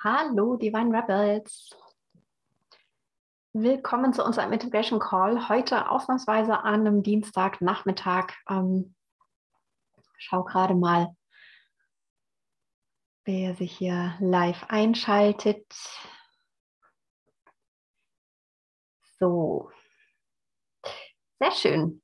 [0.00, 1.70] Hallo, Divine Rebels.
[3.52, 5.48] Willkommen zu unserem Integration Call.
[5.48, 8.32] Heute ausnahmsweise an einem Dienstagnachmittag.
[8.48, 8.94] Ähm,
[10.16, 11.16] schau gerade mal,
[13.24, 15.66] wer sich hier live einschaltet.
[19.18, 19.72] So,
[21.40, 22.02] sehr schön.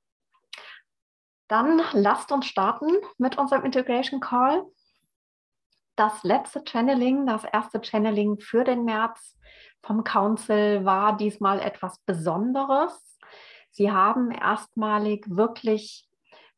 [1.46, 4.66] Dann lasst uns starten mit unserem Integration Call
[5.96, 9.38] das letzte Channeling, das erste Channeling für den März
[9.82, 13.18] vom Council war diesmal etwas Besonderes.
[13.70, 16.08] Sie haben erstmalig wirklich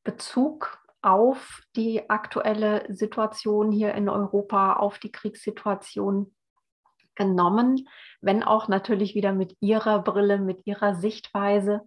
[0.04, 6.34] Bezug auf die aktuelle Situation hier in Europa, auf die Kriegssituation
[7.14, 7.88] genommen,
[8.20, 11.82] wenn auch natürlich wieder mit ihrer Brille, mit ihrer Sichtweise.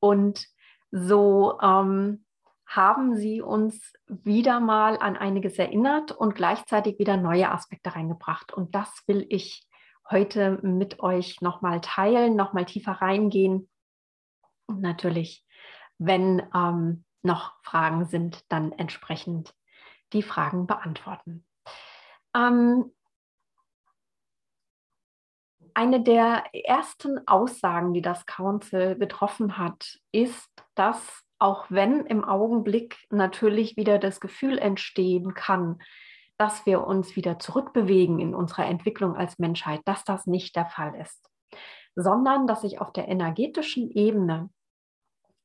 [0.00, 0.46] Und
[0.90, 2.24] so ähm,
[2.68, 8.52] haben Sie uns wieder mal an einiges erinnert und gleichzeitig wieder neue Aspekte reingebracht.
[8.52, 9.66] Und das will ich
[10.10, 13.70] heute mit euch nochmal teilen, nochmal tiefer reingehen.
[14.66, 15.46] Und natürlich,
[15.96, 19.54] wenn ähm, noch Fragen sind, dann entsprechend
[20.12, 21.46] die Fragen beantworten.
[22.36, 22.92] Ähm,
[25.72, 32.96] eine der ersten Aussagen, die das Council getroffen hat, ist, dass auch wenn im Augenblick
[33.10, 35.78] natürlich wieder das Gefühl entstehen kann,
[36.36, 40.94] dass wir uns wieder zurückbewegen in unserer Entwicklung als Menschheit, dass das nicht der Fall
[41.00, 41.28] ist,
[41.96, 44.50] sondern dass sich auf der energetischen Ebene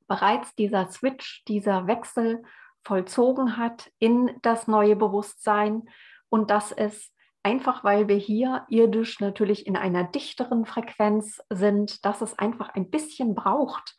[0.07, 2.43] bereits dieser Switch, dieser Wechsel
[2.83, 5.83] vollzogen hat in das neue Bewusstsein
[6.29, 12.21] und dass es einfach, weil wir hier irdisch natürlich in einer dichteren Frequenz sind, dass
[12.21, 13.95] es einfach ein bisschen braucht,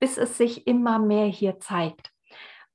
[0.00, 2.12] bis es sich immer mehr hier zeigt.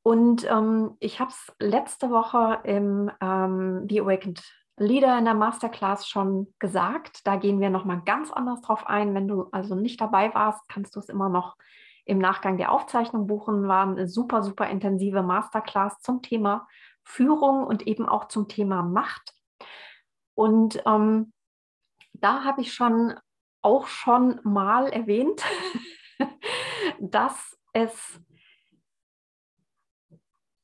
[0.04, 4.42] Und ähm, ich habe es letzte Woche im ähm, The Awakened
[4.78, 7.28] Leader in der Masterclass schon gesagt.
[7.28, 9.14] Da gehen wir nochmal ganz anders drauf ein.
[9.14, 11.58] Wenn du also nicht dabei warst, kannst du es immer noch
[12.06, 13.68] im Nachgang der Aufzeichnung buchen.
[13.68, 16.68] War eine super, super intensive Masterclass zum Thema
[17.04, 19.34] Führung und eben auch zum Thema Macht.
[20.34, 21.34] Und ähm,
[22.14, 23.14] da habe ich schon
[23.62, 25.44] auch schon mal erwähnt,
[27.00, 28.20] dass es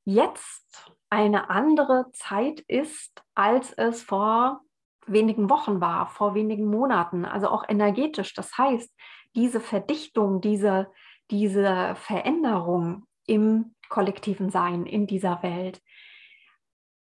[0.05, 4.61] jetzt eine andere Zeit ist, als es vor
[5.07, 8.33] wenigen Wochen war, vor wenigen Monaten, also auch energetisch.
[8.33, 8.93] Das heißt,
[9.35, 10.91] diese Verdichtung, diese,
[11.31, 15.81] diese Veränderung im kollektiven Sein, in dieser Welt,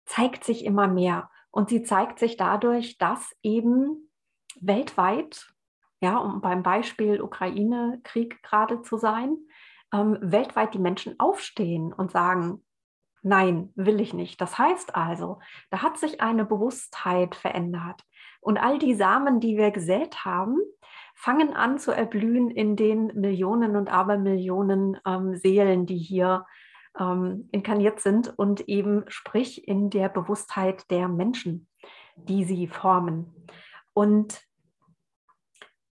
[0.05, 1.31] zeigt sich immer mehr.
[1.51, 4.11] Und sie zeigt sich dadurch, dass eben
[4.61, 5.54] weltweit
[6.05, 9.39] ja, um beim Beispiel Ukraine-Krieg gerade zu sein,
[9.91, 12.63] ähm, weltweit die Menschen aufstehen und sagen,
[13.23, 14.39] nein, will ich nicht.
[14.39, 15.39] Das heißt also,
[15.71, 18.03] da hat sich eine Bewusstheit verändert.
[18.43, 20.59] Und all die Samen, die wir gesät haben,
[21.15, 26.45] fangen an zu erblühen in den Millionen und Abermillionen ähm, Seelen, die hier
[27.01, 31.67] ähm, inkarniert sind und eben sprich in der Bewusstheit der Menschen,
[32.17, 33.49] die sie formen.
[33.95, 34.43] Und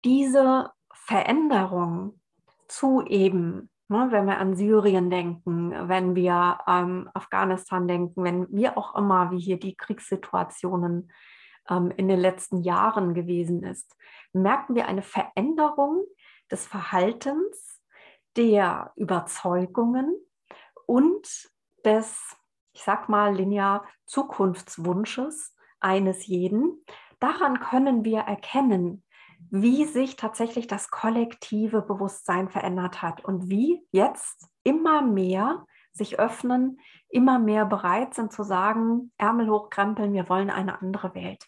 [0.05, 2.19] diese Veränderung
[2.67, 8.77] zu eben, ne, wenn wir an Syrien denken, wenn wir ähm, Afghanistan denken, wenn wir
[8.77, 11.11] auch immer, wie hier die Kriegssituationen
[11.69, 13.95] ähm, in den letzten Jahren gewesen ist,
[14.33, 16.03] merken wir eine Veränderung
[16.51, 17.81] des Verhaltens,
[18.37, 20.15] der Überzeugungen
[20.85, 21.51] und
[21.83, 22.35] des,
[22.73, 26.85] ich sag mal, linear Zukunftswunsches eines jeden.
[27.19, 29.03] Daran können wir erkennen,
[29.51, 36.79] wie sich tatsächlich das kollektive Bewusstsein verändert hat und wie jetzt immer mehr sich öffnen,
[37.09, 41.45] immer mehr bereit sind zu sagen, Ärmel hochkrempeln, wir wollen eine andere Welt.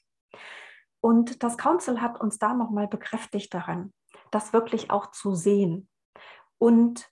[1.00, 3.94] Und das Council hat uns da nochmal bekräftigt daran,
[4.30, 5.88] das wirklich auch zu sehen
[6.58, 7.10] und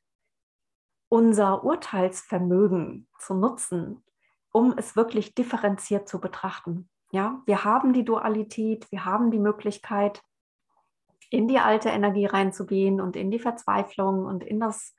[1.10, 4.04] unser Urteilsvermögen zu nutzen,
[4.52, 6.90] um es wirklich differenziert zu betrachten.
[7.12, 10.22] Ja, wir haben die Dualität, wir haben die Möglichkeit,
[11.30, 14.96] in die alte Energie reinzugehen und in die Verzweiflung und in das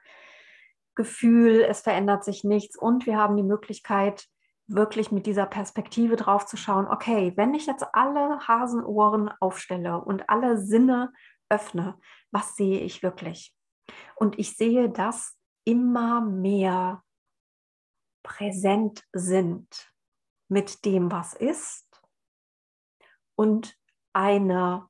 [0.94, 2.76] Gefühl, es verändert sich nichts.
[2.76, 4.26] Und wir haben die Möglichkeit,
[4.66, 10.28] wirklich mit dieser Perspektive drauf zu schauen, okay, wenn ich jetzt alle Hasenohren aufstelle und
[10.28, 11.12] alle Sinne
[11.48, 11.98] öffne,
[12.30, 13.54] was sehe ich wirklich?
[14.14, 17.02] Und ich sehe, dass immer mehr
[18.22, 19.92] präsent sind
[20.48, 21.86] mit dem, was ist
[23.34, 23.76] und
[24.12, 24.88] eine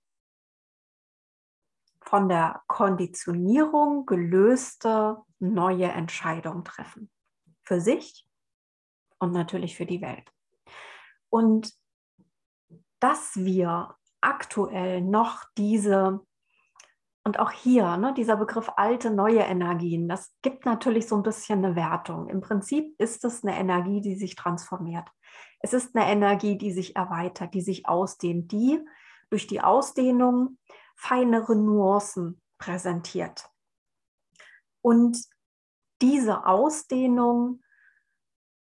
[2.11, 7.09] von der Konditionierung gelöste neue Entscheidung treffen.
[7.62, 8.27] Für sich
[9.21, 10.29] und natürlich für die Welt.
[11.29, 11.73] Und
[12.99, 16.19] dass wir aktuell noch diese,
[17.23, 21.65] und auch hier, ne, dieser Begriff alte, neue Energien, das gibt natürlich so ein bisschen
[21.65, 22.29] eine Wertung.
[22.29, 25.09] Im Prinzip ist es eine Energie, die sich transformiert.
[25.61, 28.85] Es ist eine Energie, die sich erweitert, die sich ausdehnt, die
[29.31, 30.59] durch die Ausdehnung
[31.00, 33.49] feinere Nuancen präsentiert.
[34.82, 35.19] Und
[36.02, 37.62] diese Ausdehnung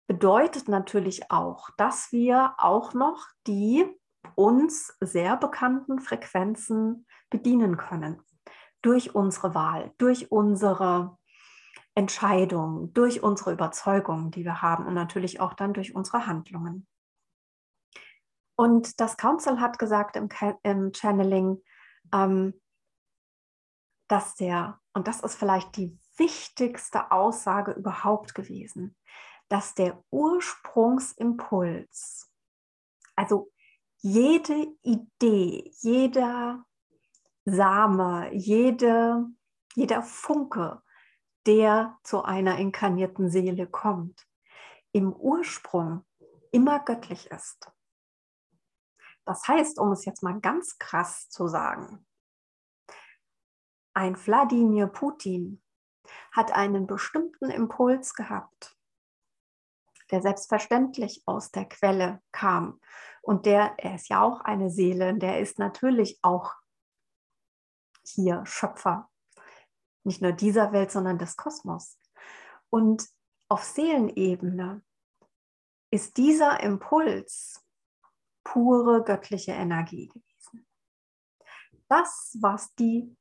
[0.06, 3.86] bedeutet natürlich auch, dass wir auch noch die
[4.34, 8.22] uns sehr bekannten Frequenzen bedienen können.
[8.82, 11.18] Durch unsere Wahl, durch unsere
[11.94, 16.86] Entscheidung, durch unsere Überzeugungen, die wir haben und natürlich auch dann durch unsere Handlungen.
[18.56, 21.62] Und das Council hat gesagt im, Channeling,
[24.08, 28.96] dass der, und das ist vielleicht die wichtigste Aussage überhaupt gewesen,
[29.48, 32.30] dass der Ursprungsimpuls,
[33.16, 33.52] also
[33.98, 36.64] jede Idee, jeder
[37.44, 39.26] Same, jede,
[39.74, 40.82] jeder Funke,
[41.46, 44.26] der zu einer inkarnierten Seele kommt,
[44.92, 46.04] im Ursprung
[46.52, 47.70] immer göttlich ist.
[49.30, 52.04] Das heißt, um es jetzt mal ganz krass zu sagen,
[53.94, 55.62] ein Wladimir Putin
[56.32, 58.76] hat einen bestimmten Impuls gehabt,
[60.10, 62.80] der selbstverständlich aus der Quelle kam.
[63.22, 66.56] Und der, er ist ja auch eine Seele, der ist natürlich auch
[68.04, 69.08] hier Schöpfer.
[70.02, 72.00] Nicht nur dieser Welt, sondern des Kosmos.
[72.68, 73.08] Und
[73.48, 74.82] auf Seelenebene
[75.92, 77.64] ist dieser Impuls
[78.44, 80.66] pure göttliche Energie gewesen.
[81.88, 83.16] Das, was die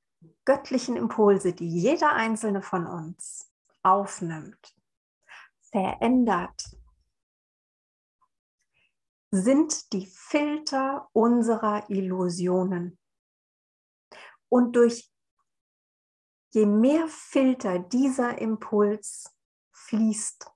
[0.46, 3.52] göttlichen Impulse, die jeder einzelne von uns
[3.84, 4.76] aufnimmt,
[5.72, 6.78] verändert,
[9.32, 12.98] sind die Filter unserer Illusionen.
[14.50, 15.12] Und durch
[16.52, 19.36] je mehr Filter dieser Impuls
[19.72, 20.52] fließt,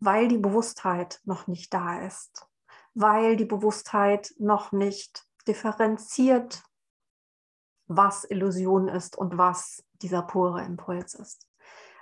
[0.00, 2.46] weil die Bewusstheit noch nicht da ist,
[2.94, 6.62] weil die Bewusstheit noch nicht differenziert
[7.88, 11.48] was Illusion ist und was dieser pure Impuls ist.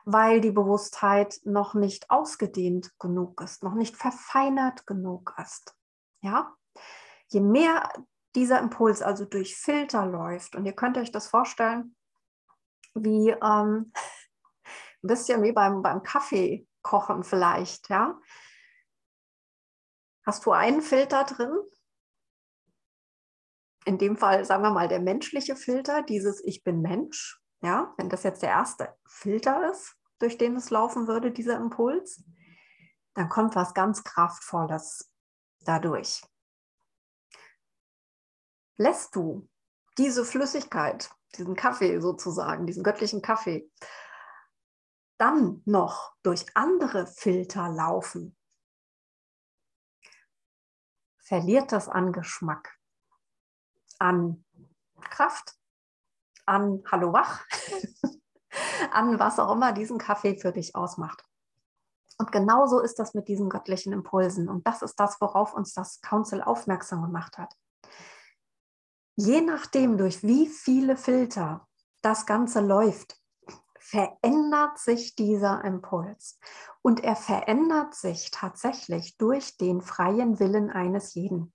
[0.04, 5.74] Weil die Bewusstheit noch nicht ausgedehnt genug ist, noch nicht verfeinert genug ist.
[6.20, 6.54] Ja?
[7.28, 7.88] Je mehr
[8.34, 11.96] dieser Impuls also durch Filter läuft, und ihr könnt euch das vorstellen,
[12.94, 13.92] wie ähm, ein
[15.02, 18.16] bisschen wie beim, beim Kaffee kochen vielleicht, ja.
[20.24, 21.50] Hast du einen Filter drin
[23.84, 28.08] in dem Fall, sagen wir mal, der menschliche Filter, dieses Ich bin Mensch, ja, wenn
[28.08, 32.24] das jetzt der erste Filter ist, durch den es laufen würde, dieser Impuls,
[33.14, 35.10] dann kommt was ganz Kraftvolles
[35.60, 36.22] dadurch.
[38.76, 39.48] Lässt du
[39.98, 43.70] diese Flüssigkeit, diesen Kaffee sozusagen, diesen göttlichen Kaffee,
[45.18, 48.36] dann noch durch andere Filter laufen,
[51.18, 52.76] verliert das an Geschmack
[53.98, 54.44] an
[55.00, 55.56] Kraft,
[56.46, 57.44] an Hallo Wach,
[58.92, 61.24] an was auch immer diesen Kaffee für dich ausmacht.
[62.18, 64.48] Und genauso ist das mit diesen göttlichen Impulsen.
[64.48, 67.54] Und das ist das, worauf uns das Council aufmerksam gemacht hat.
[69.16, 71.66] Je nachdem, durch wie viele Filter
[72.00, 73.20] das Ganze läuft,
[73.88, 76.38] verändert sich dieser Impuls.
[76.82, 81.52] Und er verändert sich tatsächlich durch den freien Willen eines jeden.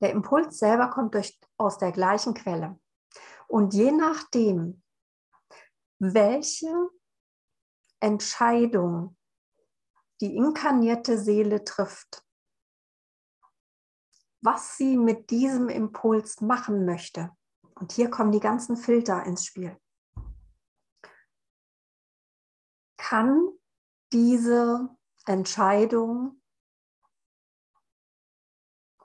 [0.00, 2.80] Der Impuls selber kommt durch, aus der gleichen Quelle.
[3.48, 4.82] Und je nachdem,
[5.98, 6.88] welche
[8.00, 9.16] Entscheidung
[10.20, 12.24] die inkarnierte Seele trifft,
[14.42, 17.30] was sie mit diesem Impuls machen möchte.
[17.80, 19.76] Und hier kommen die ganzen Filter ins Spiel.
[22.96, 23.48] Kann
[24.12, 24.90] diese
[25.26, 26.40] Entscheidung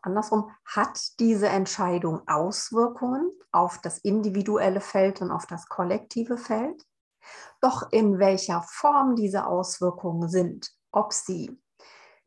[0.05, 6.85] andersrum, hat diese Entscheidung Auswirkungen auf das individuelle Feld und auf das kollektive Feld?
[7.59, 11.59] Doch in welcher Form diese Auswirkungen sind, ob sie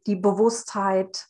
[0.06, 1.28] die Bewusstheit,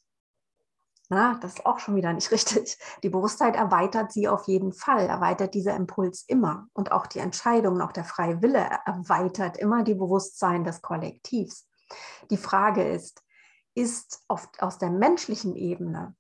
[1.09, 5.07] na, das ist auch schon wieder nicht richtig, die Bewusstheit erweitert sie auf jeden Fall,
[5.07, 6.69] erweitert dieser Impuls immer.
[6.73, 11.67] Und auch die Entscheidung, auch der freie Wille erweitert immer die Bewusstsein des Kollektivs.
[12.31, 13.23] Die Frage ist,
[13.75, 16.15] ist auf, aus der menschlichen Ebene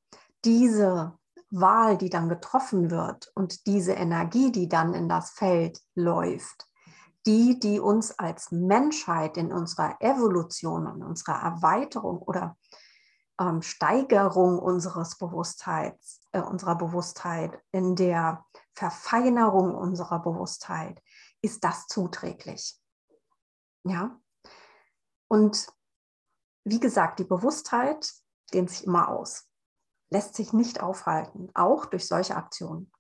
[0.45, 1.19] diese
[1.51, 6.67] Wahl, die dann getroffen wird und diese Energie, die dann in das Feld läuft,
[7.27, 12.57] die, die uns als Menschheit in unserer Evolution und unserer Erweiterung oder
[13.41, 21.03] ähm, Steigerung unseres Bewusstheits, äh, unserer Bewusstheit, in der Verfeinerung unserer Bewusstheit,
[21.41, 22.81] ist das zuträglich.
[23.85, 24.21] Ja.
[25.29, 25.69] Und
[26.65, 28.13] wie gesagt, die Bewusstheit
[28.53, 29.49] dehnt sich immer aus,
[30.11, 32.91] lässt sich nicht aufhalten, auch durch solche Aktionen.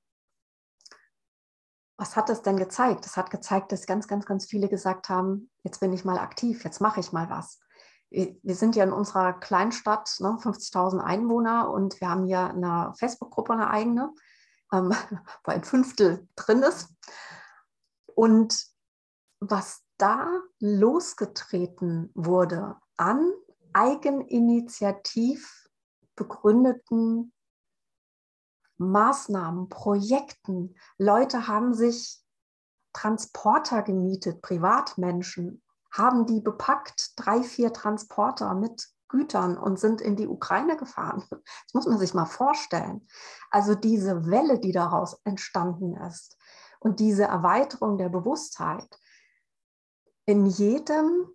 [1.98, 3.04] Was hat das denn gezeigt?
[3.06, 6.62] Es hat gezeigt, dass ganz, ganz, ganz viele gesagt haben, jetzt bin ich mal aktiv,
[6.64, 7.58] jetzt mache ich mal was.
[8.10, 13.52] Wir sind ja in unserer Kleinstadt, ne, 50.000 Einwohner und wir haben hier eine Facebook-Gruppe,
[13.52, 14.14] eine eigene,
[14.72, 14.92] ähm,
[15.44, 16.88] wo ein Fünftel drin ist.
[18.14, 18.66] Und
[19.40, 23.32] was da losgetreten wurde an
[23.72, 25.68] eigeninitiativ
[26.16, 27.32] begründeten
[28.78, 30.76] Maßnahmen, Projekten.
[30.98, 32.22] Leute haben sich
[32.92, 40.28] Transporter gemietet, Privatmenschen, haben die bepackt, drei, vier Transporter mit Gütern und sind in die
[40.28, 41.24] Ukraine gefahren.
[41.30, 43.06] Das muss man sich mal vorstellen.
[43.50, 46.36] Also diese Welle, die daraus entstanden ist
[46.80, 48.88] und diese Erweiterung der Bewusstheit,
[50.26, 51.26] in jedem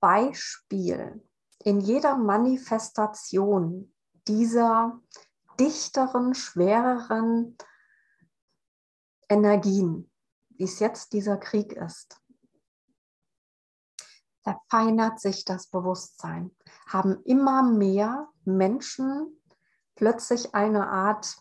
[0.00, 1.24] Beispiel,
[1.62, 3.94] in jeder Manifestation
[4.26, 5.00] dieser
[5.60, 7.56] dichteren, schwereren
[9.28, 10.10] Energien,
[10.48, 12.19] wie es jetzt dieser Krieg ist,
[14.42, 16.50] verfeinert sich das Bewusstsein,
[16.86, 19.40] haben immer mehr Menschen
[19.94, 21.36] plötzlich eine Art,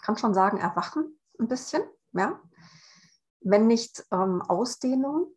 [0.00, 2.40] kann schon sagen, Erwachen ein bisschen, ja,
[3.40, 5.34] wenn nicht ähm, Ausdehnung,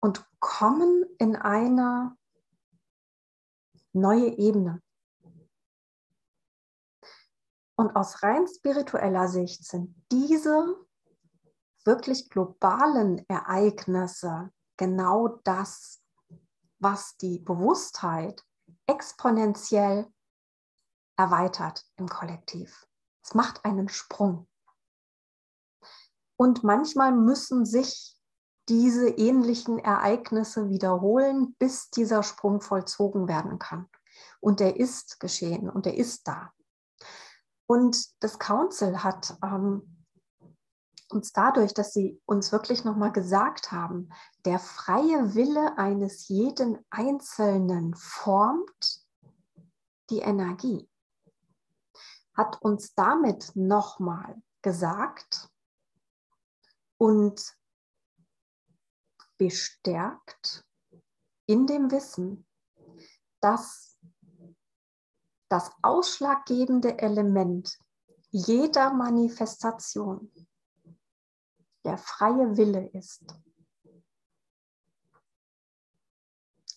[0.00, 2.16] und kommen in eine
[3.92, 4.82] neue Ebene.
[7.76, 10.76] Und aus rein spiritueller Sicht sind diese
[11.84, 16.00] wirklich globalen Ereignisse genau das,
[16.78, 18.42] was die Bewusstheit
[18.86, 20.10] exponentiell
[21.16, 22.86] erweitert im Kollektiv.
[23.22, 24.48] Es macht einen Sprung.
[26.36, 28.16] Und manchmal müssen sich
[28.68, 33.88] diese ähnlichen Ereignisse wiederholen, bis dieser Sprung vollzogen werden kann.
[34.40, 36.52] Und der ist geschehen und der ist da.
[37.66, 40.04] Und das Council hat ähm,
[41.10, 44.10] uns dadurch, dass sie uns wirklich nochmal gesagt haben,
[44.48, 49.06] der freie Wille eines jeden Einzelnen formt
[50.08, 50.88] die Energie,
[52.32, 55.50] hat uns damit nochmal gesagt
[56.96, 57.58] und
[59.36, 60.64] bestärkt
[61.44, 62.46] in dem Wissen,
[63.40, 63.98] dass
[65.50, 67.78] das ausschlaggebende Element
[68.30, 70.32] jeder Manifestation
[71.84, 73.26] der freie Wille ist.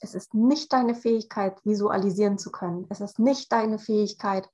[0.02, 2.88] Es ist nicht deine Fähigkeit, visualisieren zu können.
[2.90, 4.50] Es ist nicht deine Fähigkeit,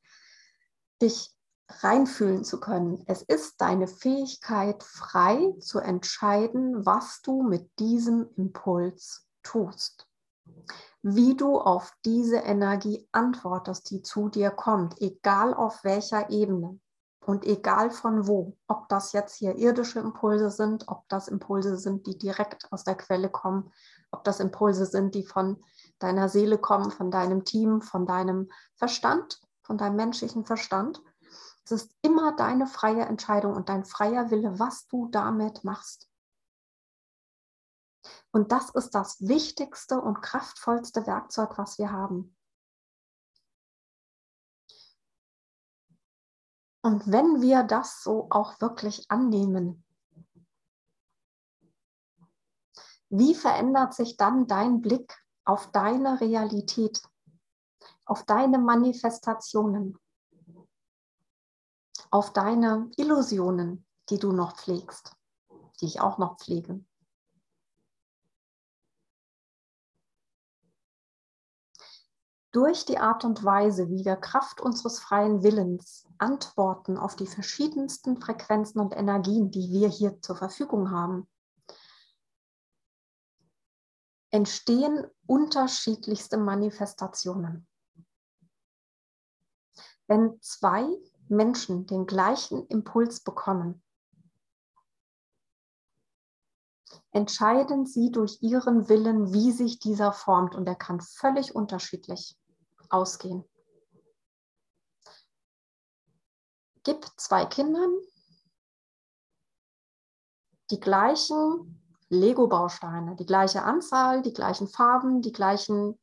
[1.02, 1.34] dich
[1.70, 3.04] reinfühlen zu können.
[3.08, 10.08] Es ist deine Fähigkeit, frei zu entscheiden, was du mit diesem Impuls tust.
[11.02, 16.80] Wie du auf diese Energie antwortest, die zu dir kommt, egal auf welcher Ebene
[17.26, 18.58] und egal von wo.
[18.68, 22.96] Ob das jetzt hier irdische Impulse sind, ob das Impulse sind, die direkt aus der
[22.96, 23.72] Quelle kommen,
[24.12, 25.64] ob das Impulse sind, die von
[26.00, 31.02] deiner Seele kommen, von deinem Team, von deinem Verstand, von deinem menschlichen Verstand
[31.70, 36.10] es ist immer deine freie Entscheidung und dein freier Wille, was du damit machst.
[38.32, 42.38] Und das ist das wichtigste und kraftvollste Werkzeug, was wir haben.
[46.82, 49.84] Und wenn wir das so auch wirklich annehmen,
[53.10, 57.02] wie verändert sich dann dein Blick auf deine Realität,
[58.06, 59.98] auf deine Manifestationen?
[62.12, 65.16] auf deine Illusionen, die du noch pflegst,
[65.80, 66.84] die ich auch noch pflege.
[72.52, 78.20] Durch die Art und Weise, wie wir Kraft unseres freien Willens antworten auf die verschiedensten
[78.20, 81.28] Frequenzen und Energien, die wir hier zur Verfügung haben,
[84.32, 87.68] entstehen unterschiedlichste Manifestationen.
[90.08, 90.86] Wenn zwei
[91.28, 93.84] Menschen den gleichen Impuls bekommen,
[97.12, 102.38] entscheiden sie durch ihren Willen, wie sich dieser formt und er kann völlig unterschiedlich
[102.90, 103.44] ausgehen.
[106.84, 107.94] Gib zwei Kindern
[110.70, 116.00] die gleichen Lego-Bausteine, die gleiche Anzahl, die gleichen Farben, die gleichen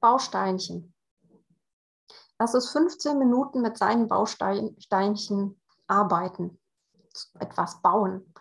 [0.00, 0.94] Bausteinchen.
[2.38, 6.60] Lass es 15 Minuten mit seinen Bausteinchen arbeiten,
[7.38, 8.32] etwas bauen.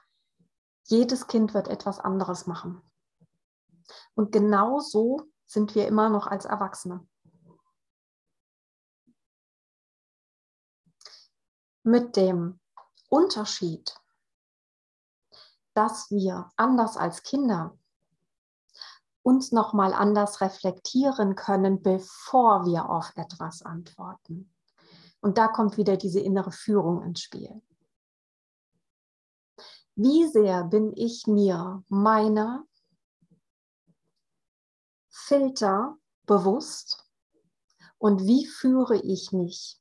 [0.84, 2.82] Jedes Kind wird etwas anderes machen.
[4.16, 7.06] Und genau so sind wir immer noch als Erwachsene.
[11.84, 12.60] Mit dem
[13.10, 13.96] Unterschied,
[15.78, 17.78] dass wir anders als Kinder
[19.22, 24.52] uns noch mal anders reflektieren können, bevor wir auf etwas antworten.
[25.22, 27.62] Und da kommt wieder diese innere Führung ins Spiel.
[29.94, 32.66] Wie sehr bin ich mir meiner
[35.10, 37.08] Filter bewusst
[38.00, 39.80] und wie führe ich mich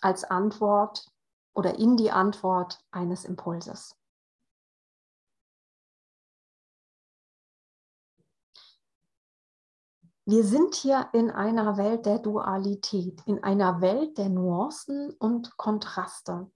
[0.00, 1.06] als Antwort
[1.54, 3.96] oder in die Antwort eines Impulses?
[10.26, 16.50] Wir sind hier in einer Welt der Dualität, in einer Welt der Nuancen und Kontraste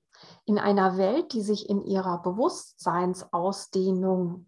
[0.44, 4.46] in einer Welt, die sich in ihrer Bewusstseinsausdehnung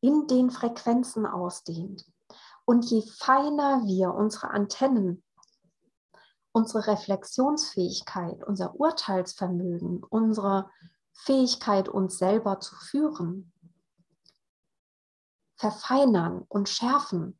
[0.00, 2.04] in den Frequenzen ausdehnt.
[2.64, 5.22] Und je feiner wir unsere Antennen,
[6.52, 10.70] unsere Reflexionsfähigkeit, unser Urteilsvermögen, unsere
[11.12, 13.52] Fähigkeit, uns selber zu führen,
[15.56, 17.38] verfeinern und schärfen,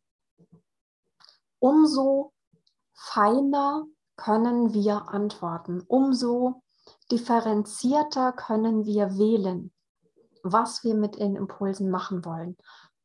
[1.59, 2.33] umso
[2.93, 3.87] feiner
[4.17, 6.63] können wir antworten, umso
[7.11, 9.73] differenzierter können wir wählen,
[10.43, 12.57] was wir mit den Impulsen machen wollen,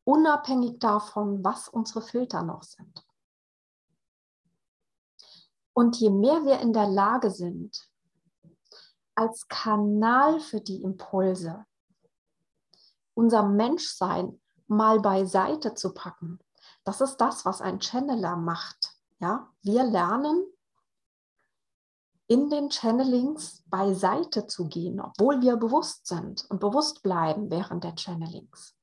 [0.04, 3.06] unabhängig davon, was unsere Filter noch sind.
[5.74, 7.90] Und je mehr wir in der Lage sind,
[9.16, 11.66] als Kanal für die Impulse
[13.16, 16.40] unser Menschsein mal beiseite zu packen,
[16.84, 18.94] das ist das, was ein Channeler macht.
[19.20, 20.46] Ja, wir lernen
[22.28, 27.96] in den Channelings beiseite zu gehen, obwohl wir bewusst sind und bewusst bleiben während der
[27.96, 28.76] Channelings.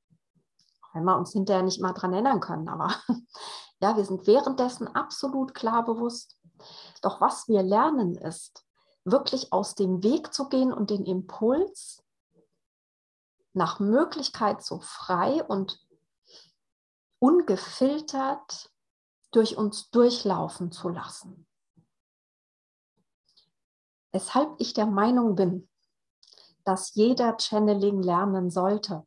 [0.93, 2.93] wenn wir uns hinterher nicht mal dran erinnern können, aber
[3.79, 6.37] ja, wir sind währenddessen absolut klar bewusst.
[7.01, 8.65] Doch was wir lernen ist,
[9.03, 12.03] wirklich aus dem Weg zu gehen und den Impuls
[13.53, 15.79] nach Möglichkeit so frei und
[17.21, 18.71] ungefiltert
[19.31, 21.47] durch uns durchlaufen zu lassen.
[24.11, 25.69] Weshalb ich der Meinung bin,
[26.65, 29.05] dass jeder Channeling lernen sollte.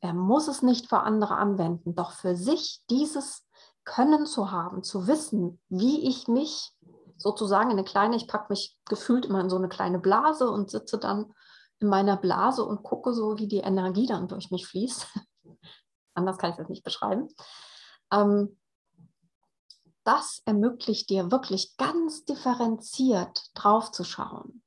[0.00, 3.46] Er muss es nicht für andere anwenden, doch für sich dieses
[3.84, 6.72] Können zu haben, zu wissen, wie ich mich
[7.18, 10.70] sozusagen in eine kleine, ich packe mich gefühlt immer in so eine kleine Blase und
[10.70, 11.32] sitze dann
[11.78, 15.06] in meiner Blase und gucke so, wie die Energie dann durch mich fließt.
[16.16, 17.28] Anders kann ich das nicht beschreiben.
[18.10, 18.58] Ähm,
[20.04, 24.62] das ermöglicht dir wirklich ganz differenziert draufzuschauen.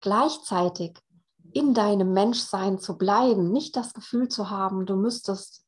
[0.00, 0.98] Gleichzeitig
[1.52, 5.64] in deinem Menschsein zu bleiben, nicht das Gefühl zu haben, du müsstest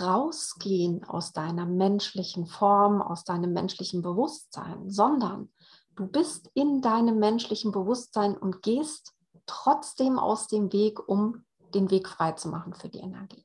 [0.00, 5.52] rausgehen aus deiner menschlichen Form, aus deinem menschlichen Bewusstsein, sondern
[5.96, 9.12] du bist in deinem menschlichen Bewusstsein und gehst
[9.46, 13.44] trotzdem aus dem Weg, um den Weg frei zu machen für die Energie.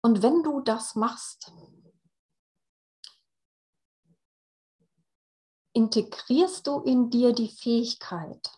[0.00, 1.52] Und wenn du das machst,
[5.72, 8.50] integrierst du in dir die Fähigkeit,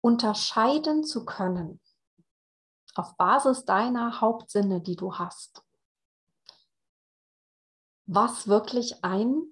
[0.00, 1.80] unterscheiden zu können
[2.94, 5.62] auf Basis deiner Hauptsinne, die du hast,
[8.06, 9.42] was wirklich ein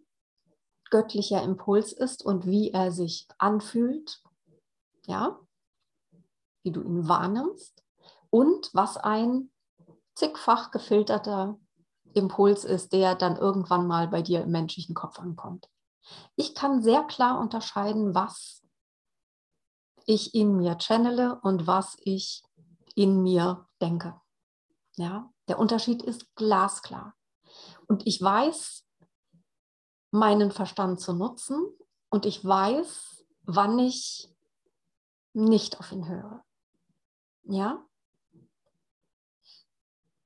[0.91, 4.23] göttlicher Impuls ist und wie er sich anfühlt,
[5.07, 5.41] ja,
[6.63, 7.83] wie du ihn wahrnimmst
[8.29, 9.50] und was ein
[10.21, 11.59] zigfach gefilterter
[12.13, 15.69] Impuls ist, der dann irgendwann mal bei dir im menschlichen Kopf ankommt.
[16.37, 18.63] Ich kann sehr klar unterscheiden, was
[20.07, 22.43] ich in mir channele und was ich
[22.95, 24.21] in mir denke.
[24.97, 27.15] Ja, der Unterschied ist glasklar.
[27.87, 28.87] Und ich weiß,
[30.11, 31.65] meinen Verstand zu nutzen
[32.11, 34.35] und ich weiß, wann ich
[35.33, 36.45] nicht auf ihn höre.
[37.45, 37.87] Ja?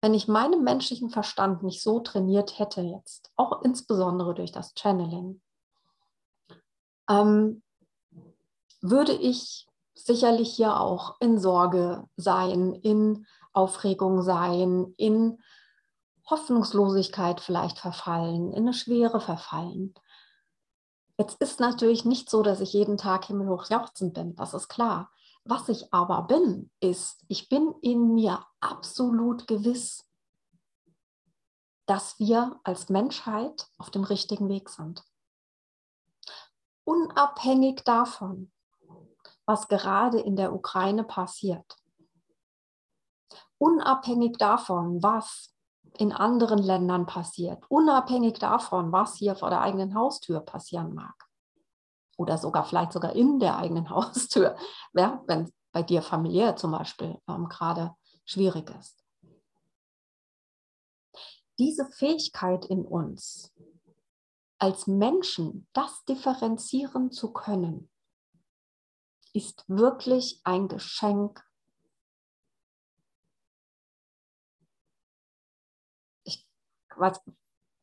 [0.04, 5.40] Wenn ich meinen menschlichen Verstand nicht so trainiert hätte jetzt, auch insbesondere durch das Channeling,
[7.08, 7.62] ähm,
[8.82, 15.38] würde ich sicherlich hier auch in Sorge sein, in Aufregung sein, in
[16.28, 19.94] Hoffnungslosigkeit vielleicht verfallen, in eine Schwere verfallen.
[21.16, 25.10] Jetzt ist natürlich nicht so, dass ich jeden Tag himmelhoch jauchzend bin, das ist klar.
[25.46, 30.08] Was ich aber bin, ist, ich bin in mir absolut gewiss,
[31.86, 35.04] dass wir als Menschheit auf dem richtigen Weg sind.
[36.84, 38.52] Unabhängig davon,
[39.46, 41.76] was gerade in der Ukraine passiert.
[43.58, 45.54] Unabhängig davon, was
[45.98, 47.62] in anderen Ländern passiert.
[47.68, 51.14] Unabhängig davon, was hier vor der eigenen Haustür passieren mag.
[52.16, 54.56] Oder sogar vielleicht sogar in der eigenen Haustür,
[54.94, 57.94] ja, wenn bei dir familiär zum Beispiel ähm, gerade
[58.24, 59.04] schwierig ist.
[61.58, 63.52] Diese Fähigkeit in uns,
[64.58, 67.90] als Menschen das differenzieren zu können,
[69.32, 71.44] ist wirklich ein Geschenk.
[76.24, 76.46] Ich
[76.96, 77.20] weiß,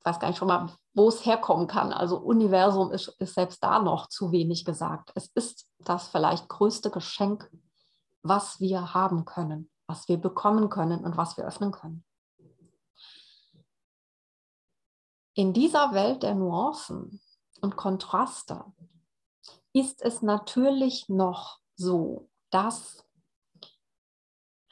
[0.04, 1.93] weiß gar nicht schon mal, wo es herkommen kann.
[1.93, 5.12] Also Universum ist, ist selbst da noch zu wenig gesagt.
[5.15, 7.49] Es ist das vielleicht größte Geschenk,
[8.21, 12.06] was wir haben können, was wir bekommen können und was wir öffnen können.
[15.34, 17.19] In dieser Welt der Nuancen
[17.60, 18.63] und Kontraste
[19.73, 23.06] ist es natürlich noch so, dass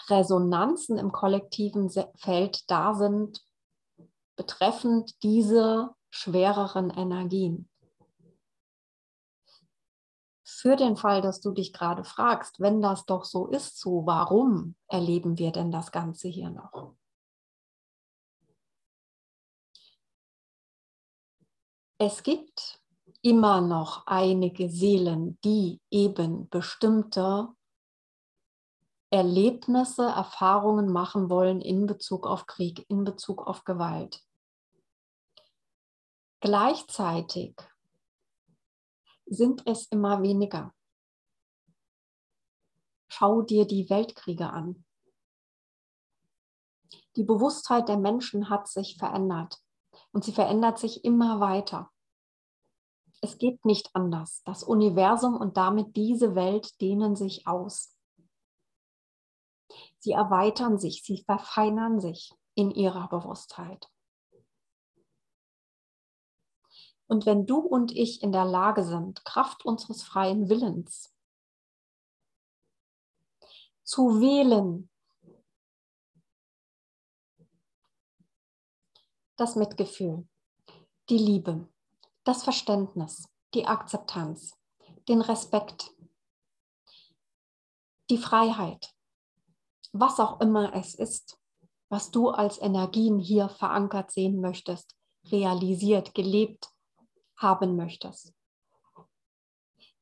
[0.08, 3.45] Resonanzen im kollektiven Feld da sind,
[4.38, 7.68] betreffend diese schwereren Energien.
[10.61, 14.75] Für den Fall, dass du dich gerade fragst, wenn das doch so ist, so warum
[14.87, 16.95] erleben wir denn das Ganze hier noch?
[21.97, 22.81] Es gibt
[23.21, 27.47] immer noch einige Seelen, die eben bestimmte
[29.11, 34.21] Erlebnisse, Erfahrungen machen wollen in Bezug auf Krieg, in Bezug auf Gewalt.
[36.41, 37.55] Gleichzeitig
[39.29, 40.73] sind es immer weniger.
[43.07, 44.85] Schau dir die Weltkriege an.
[47.15, 49.57] Die Bewusstheit der Menschen hat sich verändert
[50.11, 51.91] und sie verändert sich immer weiter
[53.21, 54.41] es geht nicht anders.
[54.45, 57.95] Das Universum und damit diese Welt dehnen sich aus.
[59.99, 63.89] Sie erweitern sich, sie verfeinern sich in ihrer Bewusstheit.
[67.09, 71.11] Und wenn du und ich in der Lage sind, Kraft unseres freien Willens
[73.83, 74.91] zu wählen,
[79.37, 80.27] das Mitgefühl,
[81.09, 81.67] die Liebe,
[82.25, 84.55] das Verständnis, die Akzeptanz,
[85.07, 85.91] den Respekt,
[88.11, 88.93] die Freiheit,
[89.93, 91.39] was auch immer es ist,
[91.89, 94.95] was du als Energien hier verankert sehen möchtest,
[95.31, 96.69] realisiert, gelebt
[97.39, 98.34] haben möchtest.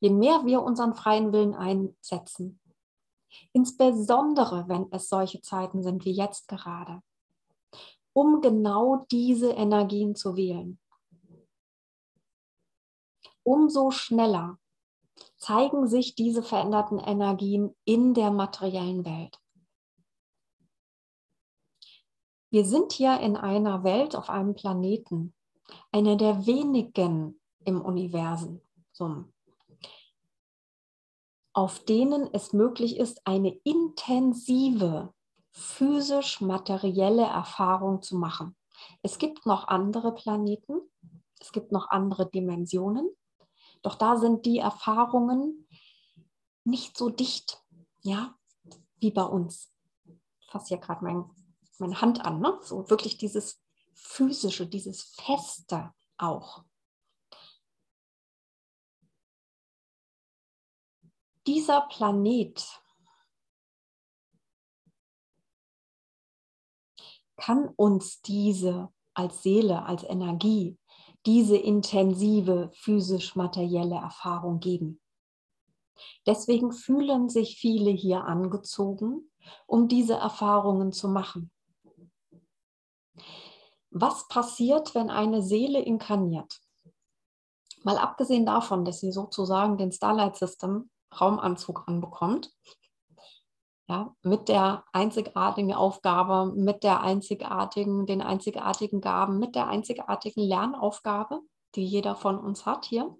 [0.00, 2.60] Je mehr wir unseren freien Willen einsetzen,
[3.52, 7.02] insbesondere wenn es solche Zeiten sind wie jetzt gerade,
[8.12, 10.78] um genau diese Energien zu wählen,
[13.42, 14.58] umso schneller
[15.36, 19.40] zeigen sich diese veränderten Energien in der materiellen Welt.
[22.50, 25.34] Wir sind hier in einer Welt, auf einem Planeten,
[25.92, 28.60] einer der wenigen im Universum,
[31.52, 35.12] auf denen es möglich ist, eine intensive
[35.50, 38.56] physisch-materielle Erfahrung zu machen.
[39.02, 40.80] Es gibt noch andere Planeten,
[41.40, 43.10] es gibt noch andere Dimensionen,
[43.82, 45.66] doch da sind die Erfahrungen
[46.64, 47.62] nicht so dicht,
[48.02, 48.34] ja,
[48.98, 49.72] wie bei uns.
[50.40, 51.24] Ich fasse hier gerade mein,
[51.78, 52.58] meine Hand an, ne?
[52.62, 53.60] so wirklich dieses
[53.98, 56.64] physische, dieses Feste auch.
[61.46, 62.82] Dieser Planet
[67.36, 70.78] kann uns diese als Seele, als Energie
[71.26, 75.00] diese intensive physisch-materielle Erfahrung geben.
[76.26, 79.30] Deswegen fühlen sich viele hier angezogen,
[79.66, 81.50] um diese Erfahrungen zu machen.
[83.90, 86.60] Was passiert, wenn eine Seele inkarniert?
[87.84, 92.52] Mal abgesehen davon, dass sie sozusagen den Starlight System Raumanzug anbekommt,
[93.88, 101.40] ja, mit der einzigartigen Aufgabe, mit der einzigartigen, den einzigartigen Gaben, mit der einzigartigen Lernaufgabe,
[101.74, 103.16] die jeder von uns hat hier.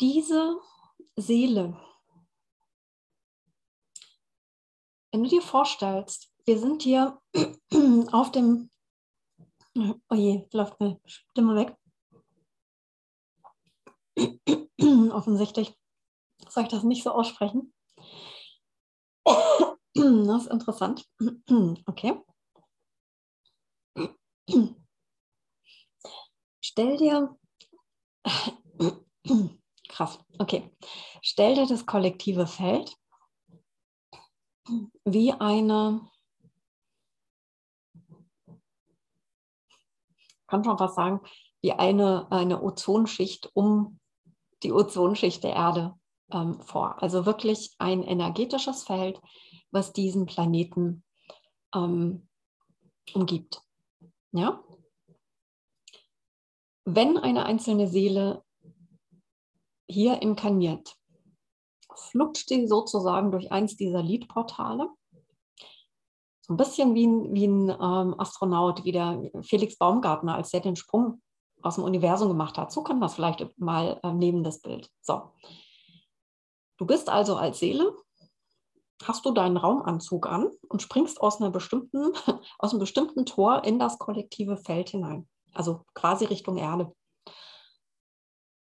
[0.00, 0.58] Diese
[1.16, 1.78] Seele,
[5.10, 7.20] wenn du dir vorstellst, wir sind hier
[8.12, 8.70] auf dem,
[9.74, 11.76] oh je, läuft eine Stimme weg.
[15.12, 15.74] Offensichtlich
[16.48, 17.72] soll ich das nicht so aussprechen?
[19.94, 21.06] Das ist interessant.
[21.84, 22.18] Okay.
[26.64, 27.38] Stell dir,
[29.88, 30.70] krass, okay,
[31.20, 32.96] stell dir das kollektive Feld
[35.04, 36.10] wie eine,
[40.52, 41.20] kann schon was sagen,
[41.62, 43.98] wie eine, eine Ozonschicht um
[44.62, 45.94] die Ozonschicht der Erde
[46.30, 47.02] ähm, vor.
[47.02, 49.18] Also wirklich ein energetisches Feld,
[49.70, 51.04] was diesen Planeten
[51.74, 52.28] ähm,
[53.14, 53.62] umgibt.
[54.32, 54.62] Ja?
[56.84, 58.44] Wenn eine einzelne Seele
[59.88, 60.96] hier inkarniert,
[61.94, 64.90] flutscht sie sozusagen durch eins dieser Liedportale.
[66.52, 70.76] Ein bisschen wie ein, wie ein ähm, Astronaut, wie der Felix Baumgartner, als der den
[70.76, 71.22] Sprung
[71.62, 72.72] aus dem Universum gemacht hat.
[72.72, 74.90] So kann man es vielleicht mal äh, neben das Bild.
[75.00, 75.32] So.
[76.76, 77.96] Du bist also als Seele,
[79.02, 82.12] hast du deinen Raumanzug an und springst aus, einer bestimmten,
[82.58, 85.28] aus einem bestimmten Tor in das kollektive Feld hinein.
[85.54, 86.92] Also quasi Richtung Erde.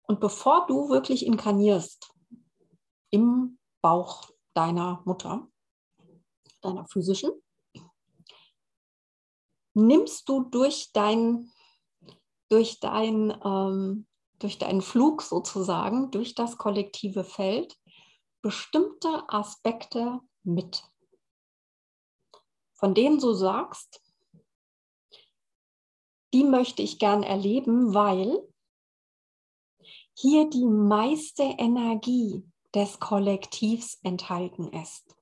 [0.07, 2.11] Und bevor du wirklich inkarnierst
[3.11, 5.47] im Bauch deiner Mutter,
[6.61, 7.31] deiner physischen,
[9.75, 11.51] nimmst du durch dein
[12.49, 14.07] durch, dein, ähm,
[14.39, 17.77] durch deinen Flug sozusagen, durch das kollektive Feld,
[18.41, 20.83] bestimmte Aspekte mit,
[22.73, 24.01] von denen du sagst,
[26.33, 28.47] die möchte ich gern erleben, weil
[30.13, 35.15] hier die meiste Energie des Kollektivs enthalten ist.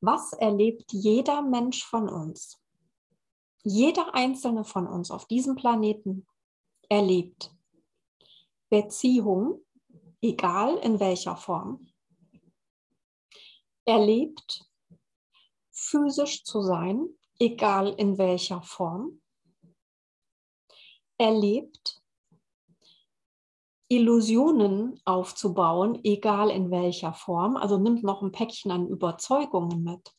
[0.00, 2.61] Was erlebt jeder Mensch von uns?
[3.64, 6.26] Jeder einzelne von uns auf diesem Planeten
[6.88, 7.54] erlebt
[8.68, 9.64] Beziehung,
[10.20, 11.86] egal in welcher Form,
[13.84, 14.64] erlebt
[15.70, 19.20] physisch zu sein, egal in welcher Form,
[21.18, 22.02] erlebt
[23.88, 30.14] Illusionen aufzubauen, egal in welcher Form, also nimmt noch ein Päckchen an Überzeugungen mit.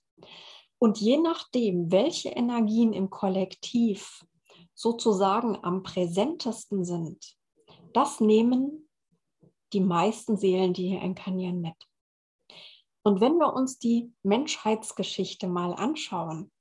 [0.83, 4.25] Und je nachdem, welche Energien im Kollektiv
[4.73, 7.37] sozusagen am präsentesten sind,
[7.93, 8.89] das nehmen
[9.71, 11.77] die meisten Seelen, die hier inkarnieren, mit.
[13.01, 16.51] Und wenn wir uns die Menschheitsgeschichte mal anschauen,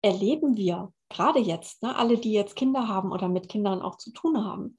[0.00, 4.12] erleben wir gerade jetzt, ne, alle, die jetzt Kinder haben oder mit Kindern auch zu
[4.12, 4.78] tun haben,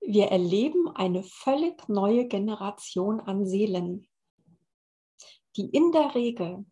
[0.00, 4.08] wir erleben eine völlig neue Generation an Seelen,
[5.56, 6.66] die in der Regel